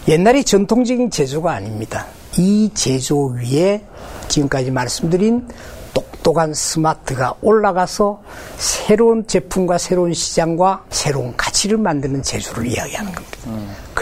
[0.09, 2.07] 옛날에 전통적인 제조가 아닙니다.
[2.39, 3.85] 이 제조 위에
[4.29, 5.47] 지금까지 말씀드린
[5.93, 8.23] 똑똑한 스마트가 올라가서
[8.57, 13.39] 새로운 제품과 새로운 시장과 새로운 가치를 만드는 제조를 이야기하는 겁니다.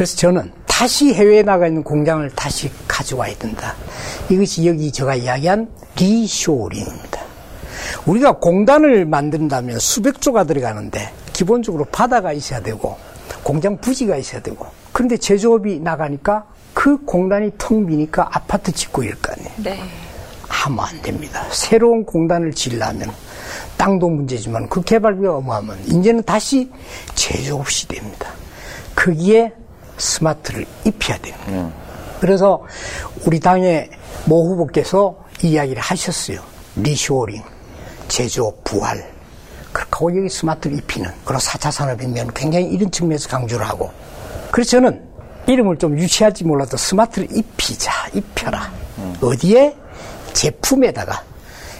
[0.02, 3.76] 그래서 저는 다시 해외에 나가 있는 공장을 다시 가져와야 된다.
[4.28, 7.20] 이것이 여기 제가 이야기한 리쇼링입니다.
[8.06, 12.96] 우리가 공단을 만든다면 수백 조가 들어가는데 기본적으로 바다가 있어야 되고
[13.44, 19.32] 공장 부지가 있어야 되고 그런데 제조업이 나가니까 그 공단이 텅 비니까 아파트 짓고 이럴 거
[19.34, 19.52] 아니에요.
[19.58, 19.78] 네.
[20.48, 21.46] 하면 안 됩니다.
[21.52, 23.08] 새로운 공단을 지으려면
[23.76, 26.68] 땅도 문제지만 그 개발비가 어마어마한 이제는 다시
[27.14, 28.26] 제조업 시대입니다.
[28.96, 29.52] 거기에
[30.02, 31.72] 스마트를 입혀야 돼요.
[32.20, 32.62] 그래서
[33.24, 33.90] 우리 당의
[34.26, 36.40] 모 후보께서 이야기를 하셨어요.
[36.76, 37.42] 리쇼링,
[38.08, 39.12] 제조업 부활.
[39.72, 43.90] 그렇게 하고 여기 스마트를 입히는 그런 4차 산업이면 굉장히 이런 측면에서 강조를 하고
[44.50, 45.02] 그래서 저는
[45.46, 48.70] 이름을 좀 유치할지 몰라도 스마트를 입히자, 입혀라.
[49.22, 49.74] 어디에?
[50.34, 51.24] 제품에다가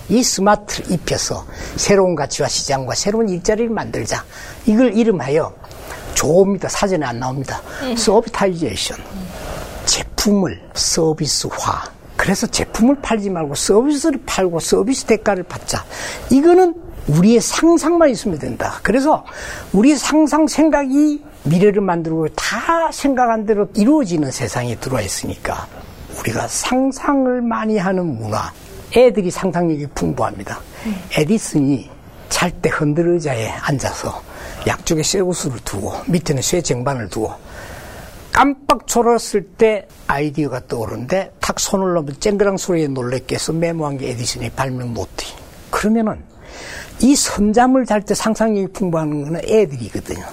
[0.09, 1.47] 이 스마트를 입혀서
[1.77, 4.25] 새로운 가치와 시장과 새로운 일자리를 만들자.
[4.67, 5.55] 이걸 이름하여
[6.15, 6.69] 좋습니다.
[6.69, 7.61] 사전에 안 나옵니다.
[7.97, 8.99] servitization.
[9.87, 11.83] 제품을 서비스화.
[12.17, 15.85] 그래서 제품을 팔지 말고 서비스를 팔고 서비스 대가를 받자.
[16.31, 16.75] 이거는
[17.09, 18.79] 우리의 상상만 있으면 된다.
[18.83, 19.25] 그래서
[19.73, 25.67] 우리의 상상 생각이 미래를 만들고 다 생각한 대로 이루어지는 세상에 들어와 있으니까
[26.21, 28.53] 우리가 상상을 많이 하는 문화.
[28.97, 30.61] 애들이 상상력이 풍부합니다.
[31.17, 31.91] 에디슨이
[32.29, 34.23] 잘 때 흔들 의자에 앉아서
[34.67, 37.33] 양쪽에 쇠구슬을 두고 밑에는 쇠 쟁반을 두고
[38.33, 44.95] 깜빡 졸았을 때 아이디어가 떠오르는데 탁 손을 놓으면 쨍그랑 소리에 놀래켜서 메모한 게 에디슨의 발명
[44.95, 45.27] 노트.
[45.71, 46.23] 그러면은
[47.01, 50.25] 이 선잠을 잘 때 상상력이 풍부한 거는 애들이거든요.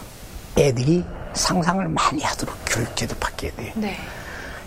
[0.58, 1.04] 애들이
[1.34, 3.74] 상상을 많이 하도록 교육제도 바뀌어야 돼요.
[3.76, 3.98] 네.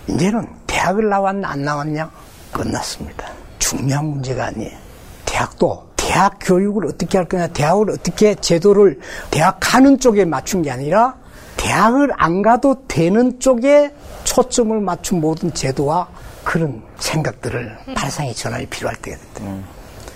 [0.08, 2.10] 이제는 대학을 나왔나 안 나왔냐
[2.52, 3.30] 끝났습니다.
[3.58, 4.76] 중요한 문제가 아니에요.
[5.24, 8.98] 대학도 대학 교육을 어떻게 할 거냐, 대학을 어떻게 제도를
[9.30, 11.14] 대학 가는 쪽에 맞춘 게 아니라
[11.56, 13.94] 대학을 안 가도 되는 쪽에
[14.24, 16.08] 초점을 맞춘 모든 제도와
[16.42, 19.44] 그런 생각들을 발상의 전환이 필요할 때가 됐다.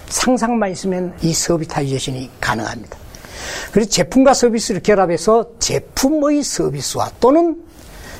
[0.08, 2.98] 상상만 있으면 이 서비타이제이션이 가능합니다.
[3.70, 7.62] 그래서 제품과 서비스를 결합해서 제품의 서비스화 또는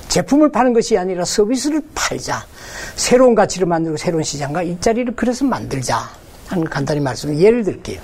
[0.09, 2.47] 제품을 파는 것이 아니라 서비스를 팔자.
[2.95, 6.09] 새로운 가치를 만들고 새로운 시장과 일자리를 그래서 만들자.
[6.49, 8.01] 하는 간단히 말씀을 예를 들게요.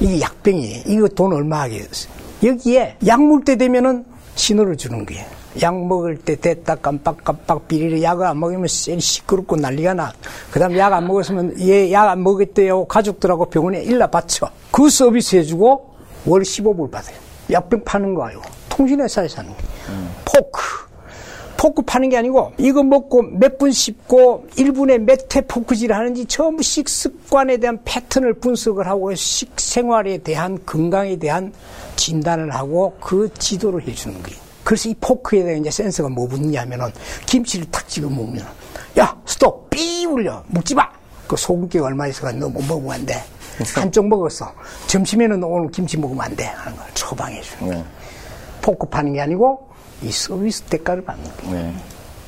[0.00, 0.82] 이게 약병이에요.
[0.86, 2.12] 이거 돈 얼마 하겠어요.
[2.44, 5.24] 여기에 약 먹을 때 되면은 신호를 주는 거예요.
[5.62, 10.12] 약 먹을 때 됐다 깜빡깜빡 비리를 약을 안 먹으면 쎄 시끄럽고 난리가 나.
[10.50, 12.84] 그 다음에 약안 먹었으면 얘 약 안 먹었대요.
[12.84, 14.50] 가족들하고 병원에 일러 바쳐.
[14.70, 15.94] 그 서비스 해주고
[16.26, 17.16] 월 15불 받아요.
[17.50, 18.42] 약병 파는 거 아니고.
[18.68, 20.08] 통신회사에서 하는 거예요.
[20.26, 20.60] 포크.
[21.56, 26.62] 포크 파는 게 아니고 이거 먹고 몇 분 씹고 1분에 몇 회 포크질을 하는지 전부
[26.62, 31.52] 식습관에 대한 패턴을 분석을 하고 식생활에 대한 건강에 대한
[31.96, 34.38] 진단을 하고 그 지도를 해주는 거예요.
[34.64, 36.86] 그래서 이 포크에다 이제 센서가 뭐 붙냐면은
[37.26, 38.44] 김치를 탁 집어 먹으면
[38.98, 40.88] 야 스톱 삐 울려 먹지 마.
[41.26, 43.14] 그 소금기가 얼마 있어가 너 못 먹으면 안 돼.
[43.74, 44.52] 한쪽 먹었어.
[44.86, 47.84] 점심에는 오늘 김치 먹으면 안 돼 하는 걸 처방해 주는 거예요.
[48.60, 49.66] 포크 파는 게 아니고
[50.02, 51.54] 이 서비스 대가를 받는 거예요.
[51.54, 51.74] 네.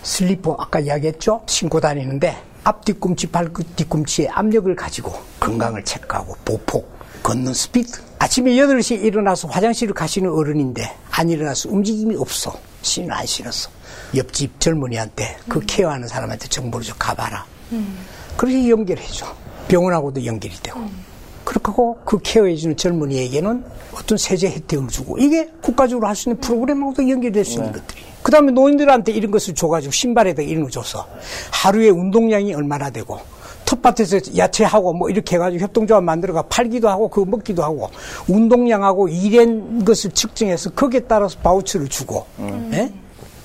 [0.03, 1.43] 슬리퍼 아까 이야기했죠?
[1.47, 8.01] 신고 다니는데 앞 뒤꿈치 발끝 뒤꿈치에 압력을 가지고 건강을 체크하고 보폭 걷는 스피드.
[8.19, 12.59] 아침에 8시에 일어나서 화장실을 가시는 어른인데 안 일어나서 움직임이 없어.
[12.83, 13.71] 신을 안 신었어.
[14.17, 17.45] 옆집 젊은이한테 그 케어하는 사람한테 정보를 좀 가봐라.
[18.37, 19.27] 그렇게 연결해줘.
[19.69, 20.81] 병원하고도 연결이 되고
[21.49, 27.09] 그렇게 하고 그 케어해주는 젊은이에게는 어떤 세제 혜택을 주고 이게 국가적으로 할 수 있는 프로그램하고도
[27.09, 28.03] 연결될 수 있는 것들이.
[28.23, 31.07] 그 다음에 노인들한테 이런 것을 줘가지고 신발에다 이런 걸 줘서
[31.51, 33.19] 하루에 운동량이 얼마나 되고
[33.65, 37.89] 텃밭에서 야채하고 뭐 이렇게 해가지고 협동조합 만들어가 팔기도 하고 그거 먹기도 하고
[38.29, 42.27] 운동량하고 일한 것을 측정해서 거기에 따라서 바우처를 주고
[42.73, 42.93] 예?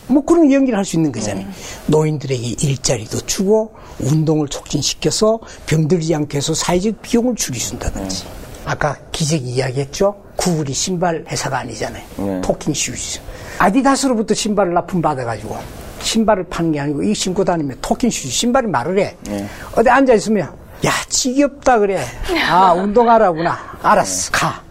[0.08, 1.46] 뭐 그런 연계를 할 수 있는 거잖아요.
[1.88, 8.26] 노인들에게 일자리도 주고 운동을 촉진시켜서 병들지 않게 해서 사회적 비용을 줄여준다든지.
[8.66, 10.16] 아까 기저귀 이야기했죠.
[10.36, 12.04] 구글이 신발 회사가 아니잖아요.
[12.42, 13.20] talking shoes.
[13.60, 15.58] 아디다스로부터 신발을 납품 받아가지고
[16.02, 19.16] 신발을 파는 게 아니고 이 신고 다니면 talking shoes 신발이 말을 해.
[19.76, 20.52] 어디 앉아 있으면
[20.86, 22.04] 야 지겹다 그래.
[22.50, 23.58] 아 운동하라구나.
[23.82, 24.62] 알았어 가.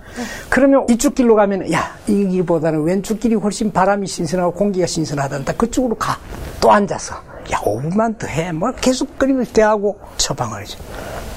[0.48, 5.54] 그러면 이쪽 길로 가면 야 이 길보다는 왼쪽 길이 훨씬 바람이 신선하고 공기가 신선하단다.
[5.54, 6.18] 그쪽으로 가.
[6.60, 7.14] 또 앉아서
[7.52, 8.52] 야 5분만 더 해.
[8.52, 10.78] 뭐 계속 그림을 대하고 처방을 해줘.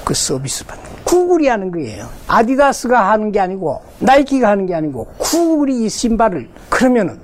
[0.04, 0.84] 그 서비스 받는.
[1.04, 2.08] 구글이 하는 거예요.
[2.26, 7.20] 아디다스가 하는 게 아니고 나이키가 하는 게 아니고 구글이 이 신발을 그러면은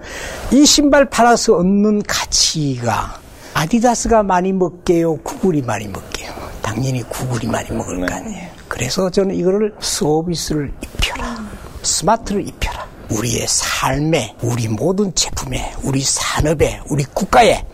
[0.53, 3.17] 이 신발 팔아서 얻는 가치가
[3.55, 6.31] 아디다스가 많이 먹게요, 구글이 많이 먹게요.
[6.63, 8.52] 당연히 구글이 많이 먹을 거 아니에요.
[8.73, 11.37] 그래서 저는 이거를 서비스를 입혀라.
[11.83, 12.89] 스마트를 입혀라.
[13.11, 17.67] 우리의 삶에, 우리 모든 제품에, 우리 산업에, 우리 국가에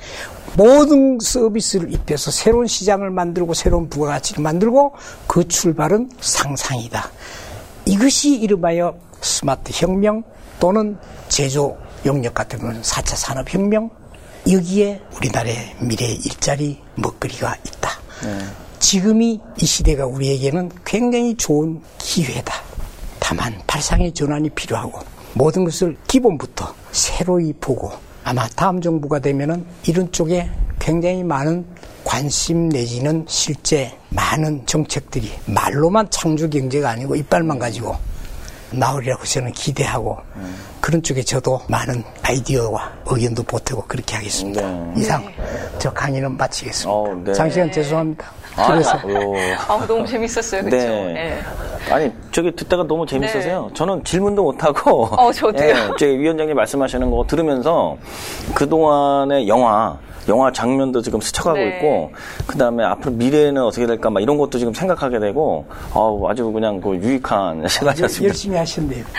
[0.55, 4.97] 모든 서비스를 입혀서 새로운 시장을 만들고 새로운 부가가치를 만들고
[5.29, 7.09] 그 출발은 상상이다.
[7.85, 10.25] 이것이 이름하여 스마트 혁명
[10.59, 13.89] 또는 제조 영역 경우는 4차 산업혁명
[14.51, 17.91] 여기에 우리나라의 미래 일자리 먹거리가 있다.
[18.79, 22.55] 지금이 이 시대가 우리에게는 굉장히 좋은 기회다.
[23.19, 25.01] 다만 발상의 전환이 필요하고
[25.35, 27.93] 모든 것을 기본부터 새로이 보고
[28.25, 30.49] 아마 다음 정부가 되면은 이런 쪽에
[30.79, 31.65] 굉장히 많은
[32.05, 37.97] 관심 내지는 실제 많은 정책들이 말로만 창조 경제가 아니고 이빨만 가지고
[38.71, 40.19] 나으리라고 저는 기대하고
[40.81, 44.61] 그런 쪽에 저도 많은 아이디어와 의견도 보태고 그렇게 하겠습니다.
[44.61, 44.95] 네.
[44.99, 45.25] 이상
[45.79, 46.91] 저 강의는 마치겠습니다.
[46.91, 47.33] 어, 네.
[47.35, 48.31] 장시간 죄송합니다.
[48.59, 49.35] 아, 그래서 어.
[49.69, 50.63] 아, 너무 재밌었어요.
[50.65, 50.87] 그렇죠?
[50.87, 51.41] 네.
[51.91, 53.71] 아니 저기 듣다가 너무 재밌어서요.
[53.75, 55.05] 저는 질문도 못 하고.
[55.05, 55.69] 어, 저도요.
[55.69, 57.97] 예, 제 위원장님 말씀하시는 거 들으면서
[58.55, 59.97] 그 동안의 영화.
[60.29, 61.69] 영화 장면도 지금 스쳐가고 네.
[61.77, 62.11] 있고
[62.47, 66.81] 그 다음에 앞으로 미래는 어떻게 될까 막 이런 것도 지금 생각하게 되고 어우, 아주 그냥
[66.81, 68.29] 그 유익한 시간이었습니다.
[68.29, 69.05] 열심히 하셨네요.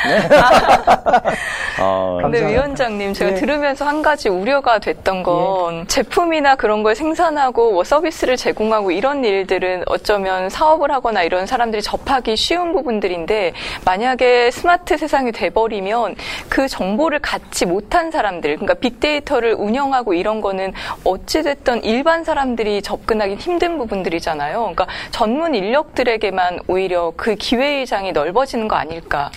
[1.81, 2.39] 어, 근데.
[2.49, 3.35] 위원장님 제가 네.
[3.37, 9.83] 들으면서 한 가지 우려가 됐던 건 제품이나 그런 걸 생산하고 뭐 서비스를 제공하고 이런 일들은
[9.87, 13.53] 어쩌면 사업을 하거나 이런 사람들이 접하기 쉬운 부분들인데
[13.85, 16.15] 만약에 스마트 세상이 돼버리면
[16.49, 20.73] 그 정보를 갖지 못한 사람들 그러니까 빅데이터를 운영하고 이런 거는
[21.03, 24.59] 어찌됐든 일반 사람들이 접근하기 힘든 부분들이잖아요.
[24.59, 29.31] 그러니까 전문 인력들에게만 오히려 그 기회의 장이 넓어지는 거 아닐까.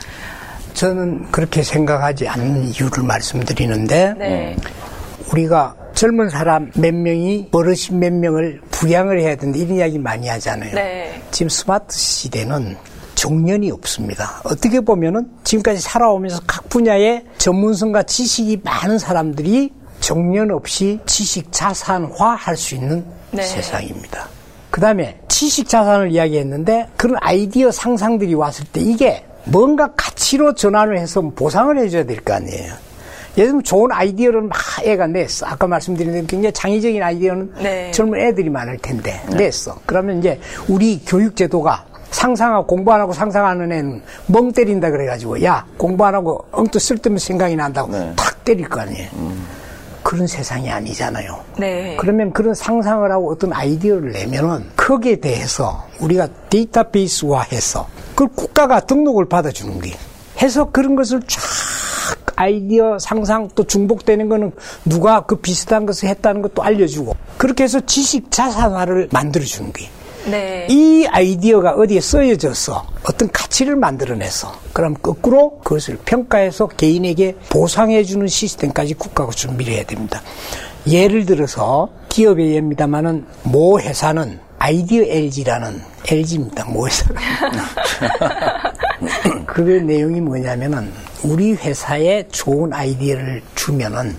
[0.75, 4.57] 저는 그렇게 생각하지 않는 이유를 말씀드리는데 네.
[5.31, 10.75] 우리가 젊은 사람 몇 명이 어르신 몇 명을 부양을 해야 되는데 이런 이야기 많이 하잖아요.
[10.75, 11.23] 네.
[11.31, 12.77] 지금 스마트 시대는
[13.15, 14.41] 정년이 없습니다.
[14.45, 19.71] 어떻게 보면은 지금까지 살아오면서 각 분야의 전문성과 지식이 많은 사람들이
[20.03, 23.43] 정년 없이 지식 자산화 할 수 있는 네.
[23.43, 24.29] 세상입니다.
[24.71, 31.21] 그 다음에 지식 자산을 이야기했는데 그런 아이디어 상상들이 왔을 때 이게 뭔가 가치로 전환을 해서
[31.21, 32.73] 보상을 해줘야 될 거 아니에요.
[33.39, 35.47] 예를 들면 좋은 아이디어를 막 애가 냈어.
[35.47, 37.91] 아까 말씀드린 대로 굉장히 창의적인 아이디어는 네.
[37.93, 39.79] 젊은 애들이 많을 텐데 냈어.
[39.87, 40.39] 그러면 이제
[40.69, 46.15] 우리 교육 제도가 상상하고 공부 안 하고 상상하는 애는 멍 때린다 그래가지고 야 공부 안
[46.15, 48.13] 하고 엉뚱 쓸데없는 생각이 난다고 네.
[48.17, 49.09] 탁 때릴 거 아니에요.
[50.13, 51.43] 그런 세상이 아니잖아요.
[51.59, 51.97] 네.
[51.99, 59.81] 그러면 그런 상상을 하고 어떤 아이디어를 내면은 거기에 대해서 우리가 데이터베이스화해서 그걸 국가가 등록을 받아주는
[59.81, 59.93] 게
[60.43, 61.41] 해서 그런 것을 쫙
[62.37, 64.53] 아이디어 상상 또 중복되는 거는
[64.85, 69.89] 누가 그 비슷한 것을 했다는 것도 알려주고 그렇게 해서 지식 자산화를 만들어주는 게
[70.27, 70.67] 네.
[70.71, 79.33] 이 아이디어가 어디에 쓰여져서 어떤 가치를 만들어내서 그럼 거꾸로 그것을 평가해서 개인에게 보상해주는 시스템까지 국가가
[79.33, 80.23] 준비를 해야 됩니다.
[80.87, 86.65] 예를 들어서 기업의 예입니다만은 모 회사는 아이디어 LG라는 LG입니다.
[86.67, 87.15] 모 회사가.
[89.47, 90.93] 그 내용이 뭐냐면은
[91.25, 94.17] 우리 회사에 좋은 아이디어를 주면은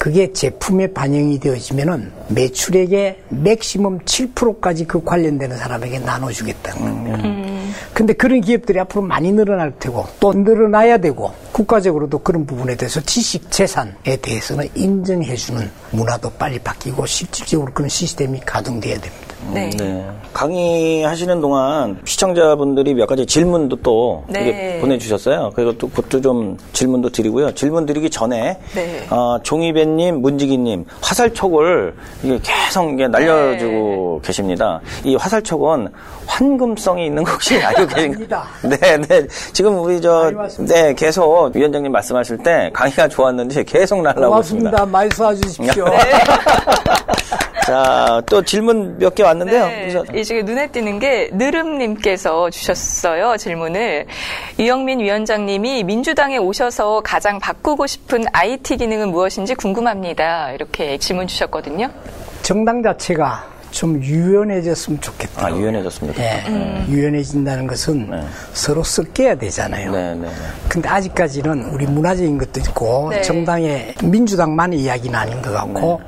[0.00, 7.74] 그게 제품에 반영이 되어지면은 매출액의 맥시멈 7%까지 그 관련되는 사람에게 나눠주겠다는 겁니다.
[7.92, 13.50] 근데 그런 기업들이 앞으로 많이 늘어날 테고 또 늘어나야 되고 국가적으로도 그런 부분에 대해서 지식
[13.50, 19.29] 재산에 대해서는 인정해주는 문화도 빨리 바뀌고 실질적으로 그런 시스템이 가동돼야 됩니다.
[19.52, 19.70] 네.
[19.70, 20.06] 네.
[20.32, 24.78] 강의하시는 동안 시청자분들이 몇 가지 질문도 또 네.
[24.80, 25.50] 보내주셨어요.
[25.54, 27.52] 그래서 또 그것도 좀 질문도 드리고요.
[27.54, 29.06] 질문 드리기 전에 네.
[29.10, 34.80] 어, 종이배님, 문지기님 화살촉을 이게 계속 이게 날려주고 계십니다.
[35.04, 35.88] 이 화살촉은
[36.26, 38.42] 환금성이 있는 거 혹시 알고 계신가요?
[38.62, 39.26] 네, 네.
[39.52, 40.30] 지금 우리 저.
[40.60, 44.70] 네, 계속 위원장님 말씀하실 때 강의가 좋았는지 계속 날라오고 있습니다.
[44.70, 44.86] 고맙습니다.
[44.86, 45.90] 많이 쏴주십시오.
[47.70, 49.66] 자, 또 질문 몇 개 왔는데요.
[49.66, 54.06] 네, 이 중에 눈에 띄는 게 느름님께서 주셨어요 질문을
[54.58, 61.88] 유영민 위원장님이 민주당에 오셔서 가장 바꾸고 싶은 IT 기능은 무엇인지 궁금합니다 이렇게 질문 주셨거든요.
[62.42, 65.46] 정당 자체가 좀 유연해졌으면 좋겠다.
[65.46, 66.20] 아, 유연해졌습니다.
[66.20, 68.20] 예, 유연해진다는 것은 네.
[68.52, 69.92] 서로 섞여야 되잖아요.
[69.92, 70.28] 네, 네.
[70.68, 73.22] 근데 아직까지는 우리 문화적인 것도 있고 네.
[73.22, 76.00] 정당의 민주당만의 이야기는 아닌 것 같고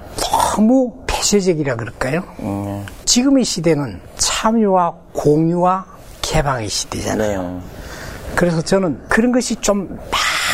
[0.57, 0.93] 너무
[1.23, 2.25] 폐쇄적이라 그럴까요?
[2.41, 5.87] 음, 지금의 시대는 참여와 공유와
[6.21, 7.43] 개방의 시대잖아요.
[7.43, 7.61] 네.
[8.35, 9.99] 그래서 저는 그런 것이 좀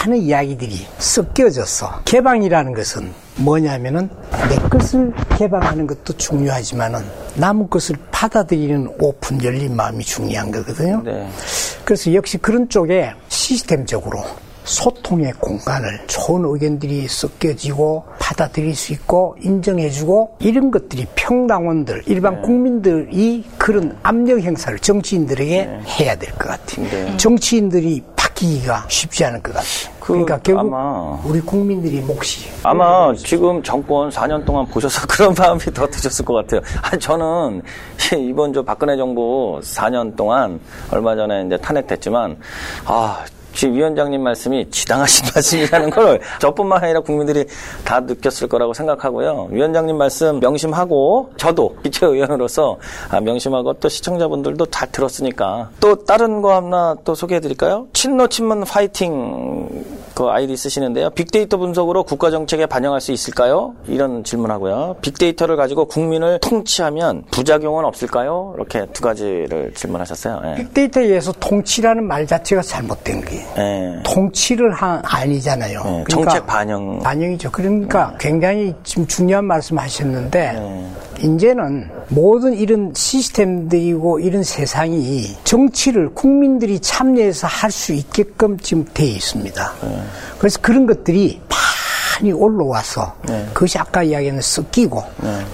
[0.04, 4.10] 많은 이야기들이 섞여져서 개방이라는 것은 뭐냐면은
[4.48, 7.02] 내 것을 개방하는 것도 중요하지만은
[7.36, 11.02] 남의 것을 받아들이는 오픈 열린 마음이 중요한 거거든요.
[11.02, 11.28] 네.
[11.84, 14.22] 그래서 역시 그런 쪽에 시스템적으로
[14.68, 23.96] 소통의 공간을 좋은 의견들이 섞여지고 받아들일 수 있고 인정해주고 이런 것들이 평당원들 일반 국민들이 그런
[24.02, 26.86] 압력 행사를 정치인들에게 해야 될 것 같아요.
[26.90, 27.16] 네.
[27.16, 29.98] 정치인들이 바뀌기가 쉽지 않을 것 같아요.
[30.00, 35.60] 그 그러니까 결국 아마- 우리 국민들이 몫이 아마 지금 정권 4년 동안 보셔서 그런 마음이
[35.74, 36.60] 더 드셨을 것 같아요.
[36.82, 37.62] 아, 저는
[38.18, 40.60] 이번 저 박근혜 정부 4년 동안
[40.90, 42.36] 얼마 전에 이제 탄핵됐지만,
[42.84, 43.24] 아,
[43.58, 47.44] 지금 위원장님 말씀이 지당하신 말씀이라는 걸 저뿐만 아니라 국민들이
[47.84, 49.48] 다 느꼈을 거라고 생각하고요.
[49.50, 52.78] 위원장님 말씀 명심하고 저도 기초의원으로서
[53.10, 57.88] 아, 명심하고 또 시청자분들도 잘 들었으니까 또 다른 거 하나 또 소개해 드릴까요?
[57.92, 59.84] 친노 친문 파이팅
[60.14, 61.10] 그 아이디 쓰시는데요.
[61.10, 63.74] 빅데이터 분석으로 국가 정책에 반영할 수 있을까요?
[63.86, 64.96] 이런 질문하고요.
[65.00, 68.52] 빅데이터를 가지고 국민을 통치하면 부작용은 없을까요?
[68.56, 70.42] 이렇게 두 가지를 질문하셨어요.
[70.44, 70.54] 예.
[70.56, 74.02] 빅데이터에 의해서 통치라는 말 자체가 잘못된 거 예.
[74.04, 75.82] 통치를 한 아니잖아요.
[75.84, 76.98] 네, 정책 반영.
[77.00, 77.50] 반영이죠.
[77.50, 80.90] 그러니까 굉장히 지금 중요한 말씀 하셨는데 네.
[81.20, 89.72] 이제는 모든 이런 시스템들이고 이런 세상이 정치를 국민들이 참여해서 할 수 있게끔 지금 돼 있습니다.
[89.82, 90.02] 네.
[90.38, 91.40] 그래서 그런 것들이
[92.18, 93.46] 많이 올라와서 네.
[93.54, 95.02] 그것이 아까 이야기하는 섞이고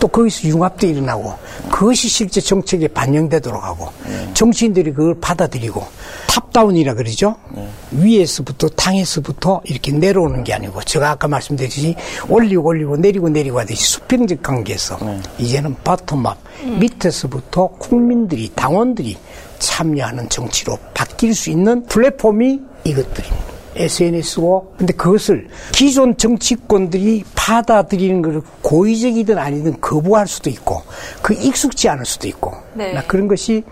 [0.01, 1.35] 또 거기서 융합도 일어나고
[1.71, 4.31] 그것이 실제 정책에 반영되도록 하고 네.
[4.35, 5.85] 정치인들이 그걸 받아들이고
[6.29, 7.37] top-down이라 그러죠.
[7.55, 7.69] 네.
[7.93, 11.95] 위에서부터 당에서부터 이렇게 내려오는 게 아니고 제가 아까 말씀드렸듯이
[12.29, 15.21] 올리고 올리고 내리고 내리고 하듯이 수평적 관계에서 네.
[15.39, 16.37] 이제는 bottom-up
[16.81, 19.17] 밑에서부터 국민들이 당원들이
[19.59, 23.54] 참여하는 정치로 바뀔 수 있는 플랫폼이 이것들입니다.
[23.77, 30.83] SNS고 근데 그것을 기존 정치권들이 받아들이는 것을 고의적이든 아니든 거부할 수도 있고
[31.23, 32.93] 그 익숙지 않을 수도 있고 네.
[32.93, 33.65] 나 그런 것이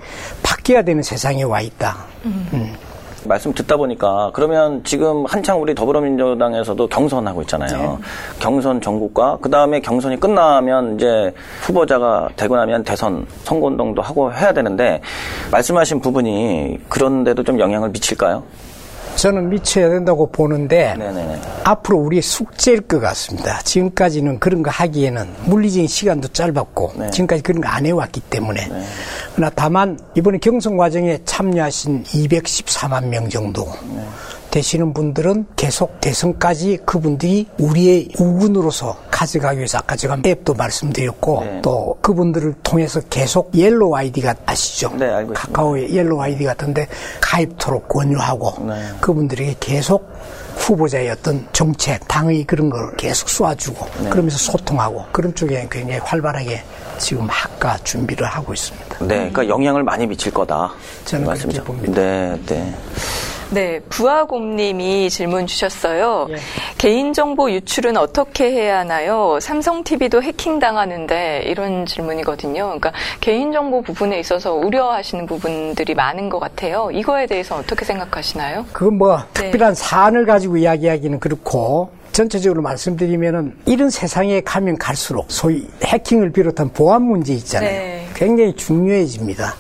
[0.43, 2.07] 바뀌어야 되는 세상에 와 있다.
[3.25, 8.01] 말씀 듣다 보니까 그러면 지금 한창 우리 더불어민주당에서도 경선하고 있잖아요.
[8.41, 11.33] 경선 전국과 그 다음에 경선이 끝나면 이제
[11.63, 15.01] 후보자가 되고 나면 대선 선거운동도 하고 해야 되는데
[15.51, 18.43] 말씀하신 부분이 그런데도 좀 영향을 미칠까요?
[19.17, 21.41] 저는 미쳐야 된다고 보는데 네네네.
[21.65, 23.61] 앞으로 우리의 숙제일 것 같습니다.
[23.63, 27.11] 지금까지는 그런 거 하기에는 물리적인 시간도 짧았고 네.
[27.11, 28.69] 지금까지 그런 거 안 해왔기 때문에
[29.35, 34.05] 그러나 다만 이번에 경선 과정에 참여하신 214만 명 정도 네.
[34.53, 41.61] 되시는 분들은 계속 대선까지 그분들이 우리의 우군으로서 가져가기 위해서 아까 제가 앱도 말씀드렸고 네.
[41.63, 44.91] 또 그분들을 통해서 계속 Yellow ID가 아시죠?
[44.91, 45.41] 네, 알고 있습니다.
[45.41, 46.87] 카카오의 Yellow ID 같은데
[47.21, 48.89] 가입토록 권유하고 네.
[49.01, 50.13] 그분들에게 계속
[50.57, 54.11] 후보자의 어떤 정책, 당의 그런 걸 계속 쏘아주고 네.
[54.11, 56.63] 그러면서 소통하고 그런 쪽에 굉장히 활발하게
[56.99, 58.99] 지금 학과 준비를 하고 있습니다.
[59.01, 60.71] 네, 그러니까 영향을 많이 미칠 거다.
[61.07, 61.65] 저는 말씀이죠.
[61.65, 62.03] 그렇게 봅니다.
[62.03, 62.75] 네, 네.
[63.53, 66.27] 네, 부하곰님이 질문 주셨어요.
[66.31, 66.37] 예.
[66.79, 69.39] 개인정보 유출은 어떻게 해야 하나요?
[69.41, 72.65] 삼성TV도 해킹 당하는데 이런 질문이거든요.
[72.65, 76.89] 그러니까 개인정보 부분에 있어서 우려하시는 부분들이 많은 것 같아요.
[76.93, 78.67] 이거에 대해서 어떻게 생각하시나요?
[78.73, 79.51] 그건 뭐 네.
[79.51, 87.03] 특별한 사안을 가지고 이야기하기는 그렇고 전체적으로 말씀드리면은 이런 세상에 가면 갈수록 소위 해킹을 비롯한 보안
[87.03, 87.71] 문제 있잖아요.
[87.71, 88.09] 네.
[88.15, 89.55] 굉장히 중요해집니다.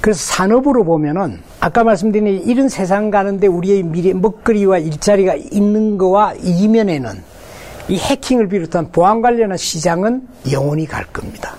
[0.00, 7.22] 그래서 산업으로 보면은 아까 말씀드린 이런 세상 가는데 우리의 미래 먹거리와 일자리가 있는 거와 이면에는
[7.88, 11.54] 이 해킹을 비롯한 보안 관련한 시장은 영원히 갈 겁니다.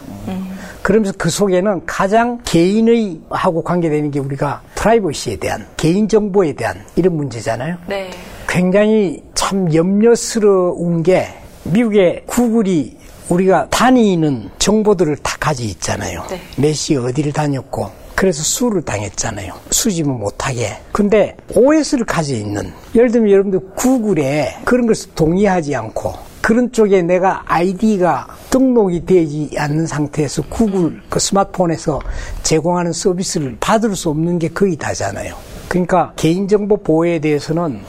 [0.82, 7.16] 그러면서 그 속에는 가장 개인의 하고 관계되는 게 우리가 프라이버시에 대한 개인 정보에 대한 이런
[7.16, 7.78] 문제잖아요.
[7.88, 8.10] 네.
[8.50, 11.28] 굉장히 참 염려스러운 게
[11.66, 12.98] 미국의 구글이
[13.30, 16.24] 우리가 다니는 정보들을 다 가지고 있잖아요.
[16.30, 16.42] 네.
[16.58, 19.54] 몇 시에 어디를 다녔고 그래서 수를 당했잖아요.
[19.70, 20.78] 수집을 못하게.
[20.92, 27.44] 근데 OS를 가지고 있는 예를 들면 여러분들 구글에 그런 것을 동의하지 않고 그런 쪽에 내가
[27.46, 32.02] 아이디가 등록이 되지 않는 상태에서 구글 그 스마트폰에서
[32.42, 35.36] 제공하는 서비스를 받을 수 없는 게 거의 다잖아요.
[35.68, 37.82] 그러니까 개인정보 보호에 대해서는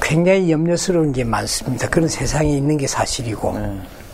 [0.00, 1.88] 굉장히 염려스러운 게 많습니다.
[1.88, 3.54] 그런 세상에 있는 게 사실이고.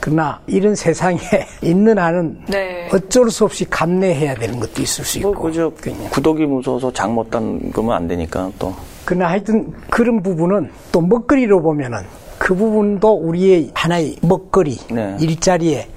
[0.01, 1.19] 그러나 이런 세상에
[1.63, 2.89] 있는 한은 네.
[2.93, 5.33] 어쩔 수 없이 감내해야 되는 것도 있을 수 있고.
[5.33, 5.73] 뭐, 그죠.
[6.11, 8.75] 구독이 무서워서 장 못 담그면 안 되니까 또.
[9.05, 11.99] 그러나 하여튼 그런 부분은 또 먹거리로 보면은
[12.39, 15.17] 그 부분도 우리의 하나의 먹거리, 네.
[15.19, 15.89] 일자리에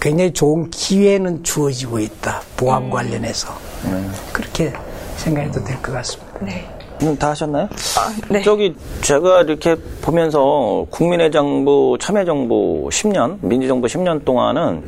[0.00, 2.40] 굉장히 좋은 기회는 주어지고 있다.
[2.56, 2.90] 보안 음.
[2.90, 3.48] 관련해서.
[3.84, 4.02] 네.
[4.32, 4.72] 그렇게
[5.16, 6.40] 생각해도 될 것 같습니다.
[7.00, 7.06] 네.
[7.06, 7.68] 음, 다 하셨나요?
[8.28, 8.42] 네.
[8.42, 14.84] 저기 제가 이렇게 보면서 국민의 정부, 참여 정부 10년, 민주정부 10년 동안은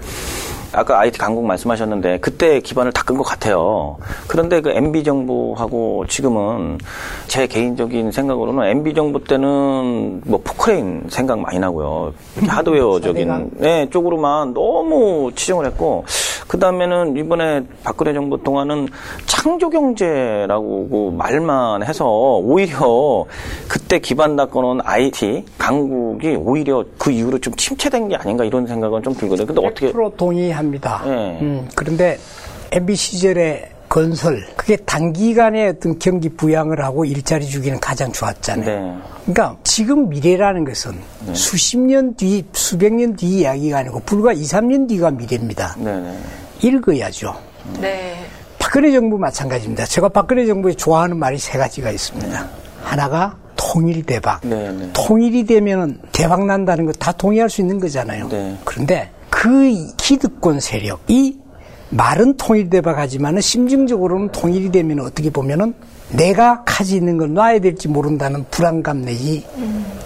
[0.74, 3.98] 아까 IT 강국 말씀하셨는데 그때 기반을 닦은 것 같아요.
[4.26, 6.78] 그런데 그 MB 정부하고 지금은
[7.26, 12.14] 제 개인적인 생각으로는 MB 정부 때는 뭐 포크레인 생각 많이 나고요.
[12.46, 16.04] 하드웨어적인 네, 쪽으로만 너무 치중을 했고
[16.52, 18.86] 그 다음에는 이번에 박근혜 정부 동안은
[19.24, 23.24] 창조 경제라고 그 말만 해서 오히려
[23.68, 29.14] 그때 기반 닦아놓은 IT 강국이 오히려 그 이후로 좀 침체된 게 아닌가 이런 생각은 좀
[29.14, 29.46] 들거든요.
[29.46, 31.02] 근데 어떻게 100% 동의합니다.
[31.06, 31.38] 네.
[31.40, 32.18] 음, 그런데
[32.70, 38.64] MB 시절의 건설 그게 단기간에 어떤 경기 부양을 하고 일자리 주기는 가장 좋았잖아요.
[38.66, 38.96] 네.
[39.24, 40.92] 그러니까 지금 미래라는 것은
[41.32, 45.76] 수십 년 뒤, 수백 년 뒤 이야기가 아니고 불과 2, 3년 뒤가 미래입니다.
[45.78, 46.14] 네네.
[46.62, 47.34] 읽어야죠.
[47.80, 48.16] 네.
[48.58, 49.84] 박근혜 정부 마찬가지입니다.
[49.86, 52.48] 제가 박근혜 정부에 좋아하는 말이 세 가지가 있습니다.
[52.82, 54.40] 하나가 통일 대박.
[54.42, 54.90] 네, 네.
[54.92, 58.28] 통일이 되면은 대박 난다는 거 다 동의할 수 있는 거잖아요.
[58.28, 58.56] 네.
[58.64, 61.38] 그런데 그 기득권 세력이
[61.90, 65.74] 말은 통일 대박하지만은 심증적으로는 통일이 되면 어떻게 보면은
[66.12, 69.44] 내가 가지고 있는 걸 놔야 될지 모른다는 불안감 내지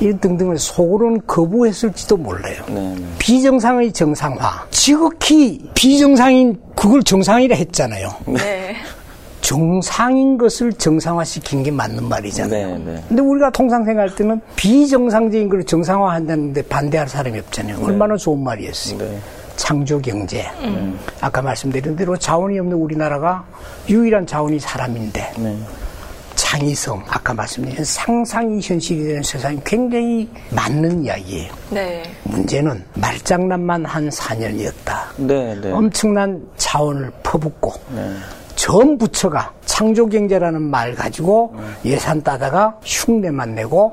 [0.01, 2.63] 이런 등등을 속으로는 거부했을지도 몰라요.
[2.69, 3.05] 네, 네.
[3.19, 4.67] 비정상의 정상화.
[4.71, 8.09] 지극히 비정상인 그걸 정상이라 했잖아요.
[8.27, 8.77] 네.
[9.41, 12.79] 정상인 것을 정상화시킨 게 맞는 말이잖아요.
[12.79, 13.05] 네, 네.
[13.09, 17.85] 근데 우리가 통상 생각할 때는 비정상적인 걸 정상화한다는데 반대할 사람이 없잖아요.
[17.85, 18.99] 얼마나 좋은 말이었어요.
[18.99, 19.19] 네.
[19.57, 20.45] 창조 경제.
[21.21, 23.45] 아까 말씀드린 대로 자원이 없는 우리나라가
[23.89, 25.33] 유일한 자원이 사람인데
[26.47, 26.59] 네.
[26.59, 31.53] 창의성, 아까 말씀드린 상상이 현실이 되는 세상이 굉장히 맞는 이야기예요.
[31.71, 32.05] 네.
[32.23, 34.95] 문제는 말장난만 한 4년이었다.
[35.17, 35.73] 네, 네.
[35.73, 37.73] 엄청난 자원을 퍼붓고
[38.55, 43.93] 전 부처가 창조경제라는 말 가지고 예산 따다가 흉내만 내고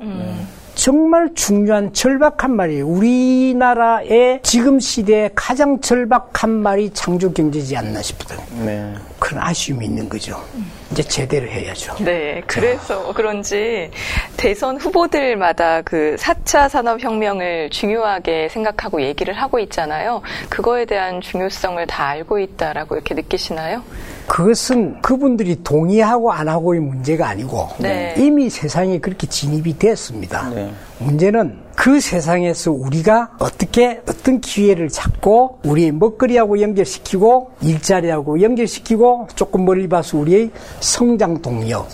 [0.76, 2.88] 정말 중요한 절박한 말이에요.
[2.88, 8.65] 우리나라의 지금 시대에 가장 절박한 말이 창조 경제지 않나 싶거든요.
[8.65, 8.93] 네.
[9.19, 10.43] 그런 아쉬움이 있는 거죠.
[10.91, 11.95] 이제 제대로 해야죠.
[12.03, 13.89] 네, 그래서 그런지
[14.36, 20.21] 대선 후보들마다 그 4차 산업혁명을 중요하게 생각하고 얘기를 하고 있잖아요.
[20.49, 23.84] 그거에 대한 중요성을 다 알고 있다라고 이렇게 느끼시나요?
[24.28, 28.15] 그것은 그분들이 동의하고 안 하고의 문제가 아니고 네.
[28.17, 30.49] 이미 세상에 그렇게 진입이 됐습니다.
[30.49, 30.71] 네.
[30.99, 39.88] 문제는 그 세상에서 우리가 어떻게 어떤 기회를 찾고 우리의 먹거리하고 연결시키고 일자리하고 연결시키고 조금 멀리
[39.88, 41.88] 봐서 우리의 성장 동력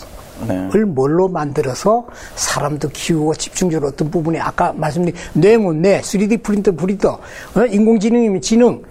[0.46, 0.70] 네.
[0.74, 7.18] 을 뭘로 만들어서 사람도 키우고 집중적으로 어떤 부분에 아까 말씀드린 뇌면 뇌, 3D 프린터 프린터,
[7.54, 7.66] 어?
[7.68, 8.82] 인공지능이면 지능,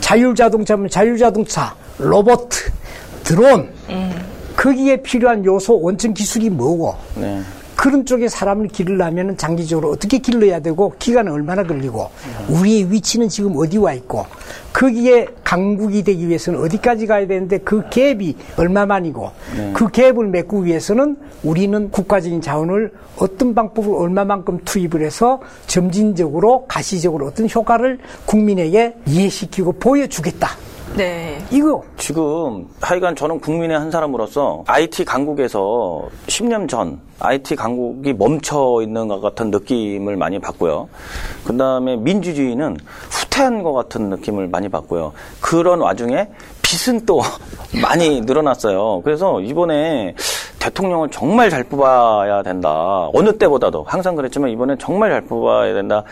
[0.00, 2.48] 자율자동차면 자율자동차, 로봇,
[3.26, 3.68] 드론,
[4.56, 7.40] 거기에 필요한 요소 원천 기술이 뭐고 네.
[7.74, 12.08] 그런 쪽에 사람을 기르려면 장기적으로 어떻게 길러야 되고 기간은 얼마나 걸리고
[12.48, 14.26] 우리의 위치는 지금 어디 와 있고
[14.72, 19.30] 거기에 강국이 되기 위해서는 어디까지 가야 되는데 그 갭이 얼마만이고
[19.74, 27.48] 그 갭을 메꾸기 위해서는 우리는 국가적인 자원을 어떤 방법을 얼마만큼 투입을 해서 점진적으로 가시적으로 어떤
[27.48, 30.48] 효과를 국민에게 이해시키고 보여주겠다.
[30.96, 31.44] 네.
[31.50, 39.06] 이거 지금 하여간 저는 국민의 한 사람으로서 IT 강국에서 10년 전 IT 강국이 멈춰 있는
[39.06, 40.88] 것 같은 느낌을 많이 받고요.
[41.44, 42.78] 그 다음에 민주주의는
[43.10, 45.12] 후퇴한 것 같은 느낌을 많이 받고요.
[45.42, 46.28] 그런 와중에
[46.62, 47.20] 빚은 또
[47.82, 49.02] 많이 늘어났어요.
[49.04, 50.14] 그래서 이번에
[50.70, 53.08] 대통령을 정말 잘 뽑아야 된다.
[53.12, 56.02] 어느 때보다도 항상 그랬지만 이번엔 정말 잘 뽑아야 된다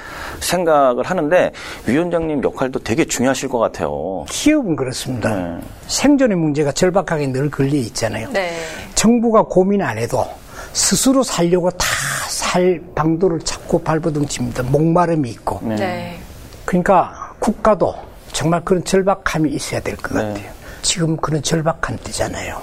[0.40, 1.52] 생각을 하는데
[1.86, 4.24] 위원장님 역할도 되게 중요하실 것 같아요.
[4.28, 5.34] 기업은 그렇습니다.
[5.34, 5.58] 네.
[5.86, 8.28] 생존의 문제가 절박하게 늘 걸려 있잖아요.
[8.30, 8.52] 네.
[8.94, 10.24] 정부가 고민 안 해도
[10.72, 11.86] 스스로 살려고 다
[12.34, 14.62] 살 방도를 찾고 발버둥 칩니다.
[14.64, 15.60] 목마름이 있고.
[15.62, 16.18] 네.
[16.64, 17.94] 그러니까 국가도
[18.32, 20.28] 정말 그런 절박함이 있어야 될것 네.
[20.28, 20.52] 같아요.
[20.84, 22.60] 지금 그런 절박한 때잖아요.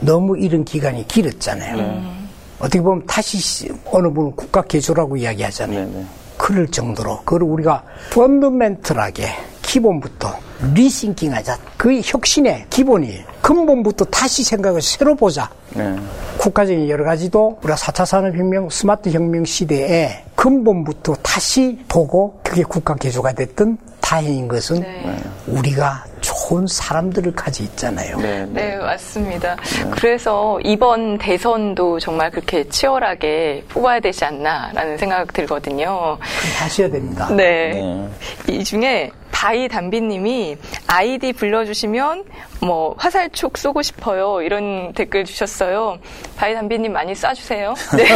[0.00, 2.16] 너무 이른 기간이 길었잖아요.
[2.58, 5.78] 어떻게 보면 다시 시- 어느 분은 국가 개조라고 이야기하잖아요.
[5.78, 6.06] 네, 네.
[6.38, 9.26] 그럴 정도로 그걸 우리가 펀더멘털하게
[9.62, 10.38] 기본부터
[10.74, 11.58] 리싱킹하자.
[11.76, 15.50] 그 혁신의 기본이 근본부터 다시 생각을 새로 보자.
[15.74, 15.96] 네.
[16.38, 23.32] 국가적인 여러 가지도 우리가 4차 산업혁명, 스마트 혁명 시대에 근본부터 다시 보고 그게 국가 개조가
[23.32, 25.16] 됐던 다행인 것은 네.
[25.48, 26.04] 우리가
[26.46, 28.18] 좋은 사람들을 가지고 있잖아요.
[28.18, 28.70] 네, 네.
[28.70, 29.56] 네, 맞습니다.
[29.90, 36.16] 그래서 이번 대선도 정말 그렇게 치열하게 뽑아야 되지 않나라는 생각 들거든요.
[36.58, 37.28] 하셔야 됩니다.
[37.34, 38.08] 네.
[38.48, 40.56] 이 중에 바이 담비님이
[40.86, 42.24] 아이디 불러주시면
[42.62, 45.98] 뭐 화살촉 쏘고 싶어요 이런 댓글 주셨어요.
[46.36, 47.74] 바이 담비님 많이 쏴주세요.
[47.98, 48.06] 네.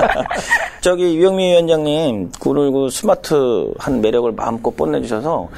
[0.80, 5.48] 저기 유영민 위원장님 그 스마트한 매력을 마음껏 뽐내주셔서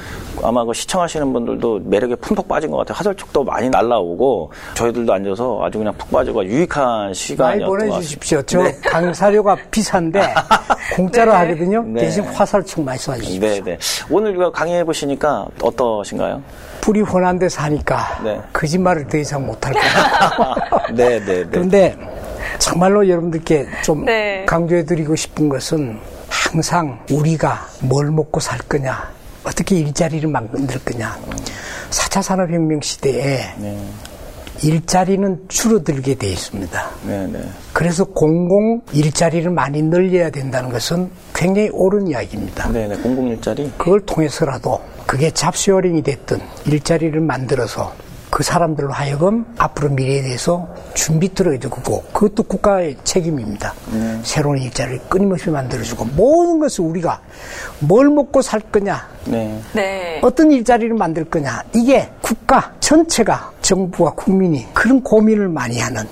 [0.42, 2.96] 아마 그 시청하시는 분들도 매력에 푹푹 빠진 것 같아요.
[2.96, 8.42] 화살촉도 많이 날라오고 저희들도 앉아서 아주 그냥 푹 빠지고 유익한 시간이었던 것 보내주십시오.
[8.42, 8.80] 같습니다.
[8.82, 10.20] 저 강사료가 비싼데
[10.96, 11.38] 공짜로 네.
[11.38, 11.82] 하거든요.
[11.82, 12.00] 네.
[12.02, 13.40] 대신 화살촉 많이 쏴주십시오.
[13.40, 13.78] 네, 네.
[14.10, 16.42] 오늘 강의해 보시 니까 어떠신가요?
[16.80, 18.40] 불이 훤한 데 사니까 네.
[18.52, 20.54] 거짓말을 더 이상 못할 거예요.
[20.94, 21.46] 네, 네, 네.
[21.50, 21.96] 그런데
[22.58, 24.44] 정말로 여러분들께 좀 네.
[24.46, 29.10] 강조해드리고 싶은 것은 항상 우리가 뭘 먹고 살 거냐,
[29.44, 31.18] 어떻게 일자리를 만들 거냐.
[31.90, 33.78] 4차 산업혁명 시대에 네,
[34.62, 36.90] 일자리는 줄어들게 돼 있습니다.
[37.06, 37.40] 네, 네.
[37.72, 42.70] 그래서 공공 일자리를 많이 늘려야 된다는 것은 굉장히 옳은 이야기입니다.
[42.70, 42.96] 네, 네.
[42.96, 43.70] 공공 일자리.
[43.76, 47.92] 그걸 통해서라도 그게 잡쇼링이 됐든 일자리를 만들어서
[48.28, 51.80] 그 사람들로 하여금 앞으로 미래에 대해서 준비 들어야 되고
[52.12, 53.72] 그것도 국가의 책임입니다.
[54.24, 57.20] 새로운 일자리를 끊임없이 만들어주고 모든 것을 우리가
[57.78, 59.58] 뭘 먹고 살 거냐 네.
[59.72, 60.20] 네.
[60.22, 66.04] 어떤 일자리를 만들 거냐 이게 국가 전체가 정부와 국민이 그런 고민을 많이 하는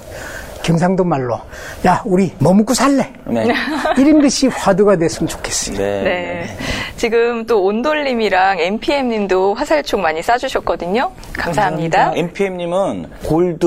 [0.65, 1.39] 경상도 말로
[1.87, 3.47] 야 우리 뭐 먹고 살래 네.
[3.99, 5.77] 이런 것이 화두가 됐으면 좋겠어요.
[5.77, 6.03] 네.
[6.03, 6.57] 네.
[6.97, 11.11] 지금 또 온돌님이랑 MPM님도 화살촉 많이 쏴주셨거든요.
[11.35, 12.13] 감사합니다.
[12.17, 13.67] MPM님은 골드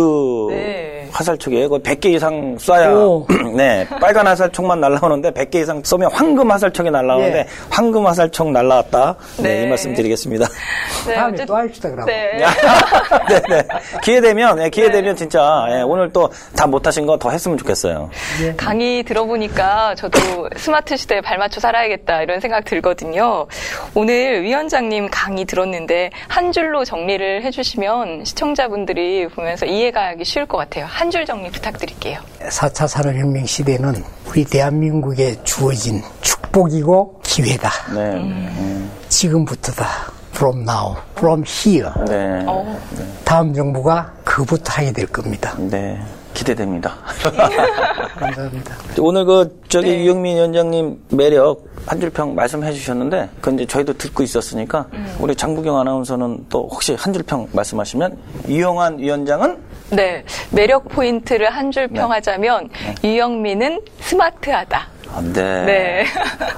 [0.50, 1.07] 네.
[1.22, 1.70] 화살촉이에요.
[1.70, 3.26] 그 100개 이상 쏴야, 오.
[3.58, 3.88] 네.
[4.00, 7.46] 빨간 화살촉만 날라오는데 100개 이상 쏘면 황금 화살촉이 날라오는데 예.
[7.70, 9.16] 황금 화살촉 날라왔다.
[9.38, 9.44] 네.
[9.44, 9.64] 네.
[9.64, 10.46] 이 말씀 드리겠습니다.
[11.08, 12.06] 네, 다음에 어쨌든- 또 합시다 그러면.
[12.06, 12.38] 네.
[13.30, 13.64] 네, 네.
[14.04, 18.10] 기회 되면, 네, 기회 되면 진짜, 예, 오늘 또 다 못하신 거 더 했으면 좋겠어요.
[18.58, 20.20] 강의 들어보니까 저도
[20.56, 23.48] 스마트 시대에 발맞춰 살아야겠다 이런 생각 들거든요.
[23.96, 30.86] 오늘 위원장님 강의 들었는데 한 줄로 정리를 해주시면 시청자분들이 보면서 이해가 하기 쉬울 것 같아요.
[30.88, 32.20] 한줄 정리 부탁드릴게요.
[32.42, 37.70] 4차 산업혁명 시대는 우리 대한민국에 주어진 축복이고 기회다.
[37.94, 38.14] 네.
[38.16, 39.88] 음, 지금부터다.
[40.36, 41.90] From now, from here.
[42.08, 42.46] 네.
[42.48, 42.80] 어,
[43.24, 45.56] 다음 정부가 그부터 하게 될 겁니다.
[45.58, 46.00] 네.
[46.38, 46.94] 기대됩니다.
[48.20, 48.76] 감사합니다.
[49.00, 50.04] 오늘 그 저기 네.
[50.04, 55.16] 유영민 위원장님 매력 한 줄평 말씀해 주셨는데 그 이제 저희도 듣고 있었으니까 음.
[55.20, 59.58] 우리 장부경 아나운서는 또 혹시 한 줄평 말씀하시면 이용환 위원장은
[59.90, 60.24] 네.
[60.52, 62.00] 매력 포인트를 한줄 네.
[62.00, 62.70] 평하자면
[63.04, 64.88] 유영민은 스마트하다.
[65.14, 65.66] 아, 네.
[65.66, 66.06] 네.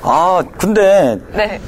[0.02, 1.60] 아 근데 네.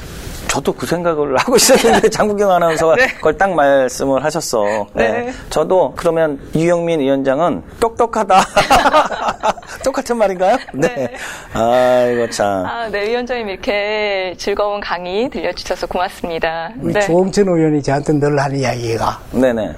[0.52, 3.08] 저도 그 생각을 하고 있었는데 장국영 아나운서가 네.
[3.14, 4.88] 그걸 딱 말씀을 하셨어.
[4.94, 5.32] 네.
[5.50, 8.42] 저도 그러면 유영민 위원장은 똑똑하다.
[9.82, 10.58] 똑같은 말인가요?
[10.74, 11.14] 네.
[11.54, 12.66] 아이고 참.
[12.66, 16.72] 아, 네, 위원장님 이렇게 즐거운 강의 들려주셔서 고맙습니다.
[16.82, 17.00] 우리 네.
[17.00, 19.74] 조홍천 의원이 저한테 늘 하는 이야기가 네네.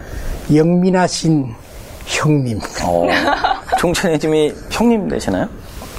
[0.55, 1.53] 영민하신
[2.05, 2.59] 형님.
[2.83, 3.07] 어,
[3.79, 5.47] 종천혜님이 형님 되시나요?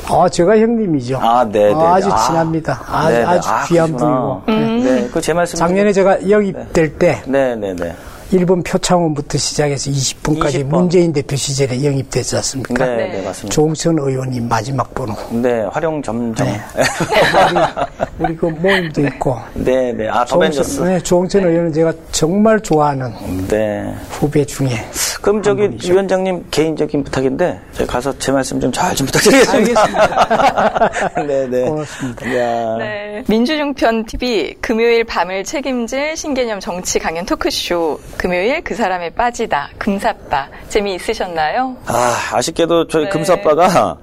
[0.08, 1.18] 아, 제가 형님이죠.
[1.18, 1.74] 아, 네, 네.
[1.74, 2.16] 아주 아.
[2.26, 2.82] 친합니다.
[2.86, 3.24] 아, 네네.
[3.24, 4.42] 아주 아, 귀한 그러시구나.
[4.44, 4.84] 분이고.
[4.84, 5.56] 네, 그 제 말씀.
[5.58, 7.96] 작년에 제가 영입될 때 네 네 네.
[8.32, 10.64] 일본 표창원부터 시작해서 20분까지 20분.
[10.64, 12.84] 문재인 대표 시절에 영입됐지 않습니까?
[12.84, 13.08] 네, 네.
[13.12, 13.54] 네, 맞습니다.
[13.54, 15.14] 조홍천 의원님 마지막 번호.
[15.30, 16.46] 네, 활용 점점.
[18.18, 19.36] 우리 그 모임도 있고.
[19.54, 20.08] 네, 네.
[20.08, 20.80] 아, 더벤져스.
[20.82, 23.12] 네, 조홍천 의원은 제가 정말 좋아하는
[23.48, 23.94] 네.
[24.10, 24.70] 후배 중에.
[25.20, 30.90] 그럼 저기 위원장님 개인적인 부탁인데 제가 가서 제 말씀 좀 잘좀 부탁드리겠습니다.
[31.26, 31.64] 네, 네.
[31.64, 32.36] 고맙습니다.
[32.36, 32.76] 야.
[32.78, 33.24] 네.
[33.28, 41.76] 민주종편 TV 금요일 밤을 책임질 신개념 정치 강연 토크쇼 금요일 그 사람에 빠지다 금사빠 재미있으셨나요?
[41.86, 43.10] 아, 아쉽게도 저희 네.
[43.10, 43.98] 금사빠가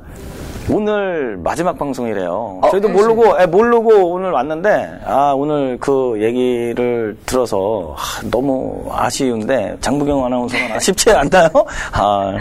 [0.70, 2.60] 오늘 마지막 방송이래요.
[2.62, 9.78] 어, 저희도 모르고, 예, 모르고 오늘 왔는데, 아, 오늘 그 얘기를 들어서 아, 너무 아쉬운데,
[9.82, 11.50] 장부경 아나운서는 아쉽지 않나요?
[11.94, 12.38] 아,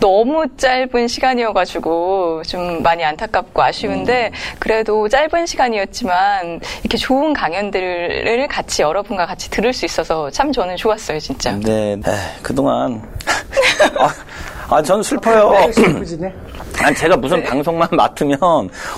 [0.00, 9.26] 너무 짧은 시간이어가지고 좀 많이 안타깝고 아쉬운데 그래도 짧은 시간이었지만 이렇게 좋은 강연들을 같이 여러분과
[9.26, 11.52] 같이 들을 수 있어서 참 저는 좋았어요 진짜.
[11.58, 11.98] 네, 에,
[12.42, 13.02] 그동안.
[13.98, 14.08] 아,
[14.68, 15.54] 아, 전 슬퍼요.
[16.82, 18.38] 아니, 제가 무슨 방송만 맡으면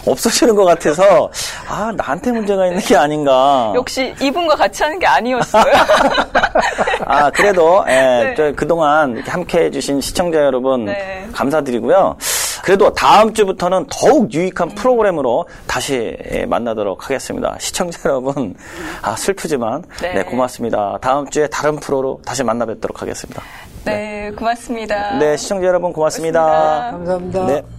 [0.06, 1.30] 없어지는 것 같아서,
[1.68, 3.72] 아, 나한테 문제가 있는 게 아닌가.
[3.74, 5.72] 역시 이분과 같이 하는 게 아니었어요.
[7.06, 8.34] 아, 그래도, 예, 네.
[8.36, 11.26] 저 그동안 이렇게 함께 해주신 시청자 여러분, 네.
[11.32, 12.16] 감사드리고요.
[12.62, 17.56] 그래도 다음 주부터는 더욱 유익한 프로그램으로 다시 예, 만나도록 하겠습니다.
[17.60, 18.54] 시청자 여러분,
[19.02, 20.14] 아, 슬프지만, 네.
[20.14, 20.98] 네, 고맙습니다.
[21.00, 23.42] 다음 주에 다른 프로로 다시 만나 뵙도록 하겠습니다.
[23.89, 25.18] 네, 고맙습니다.
[25.18, 26.43] 네, 시청자 여러분 고맙습니다.
[26.43, 26.91] 고맙습니다.
[26.91, 27.47] 감사합니다.
[27.47, 27.78] 네.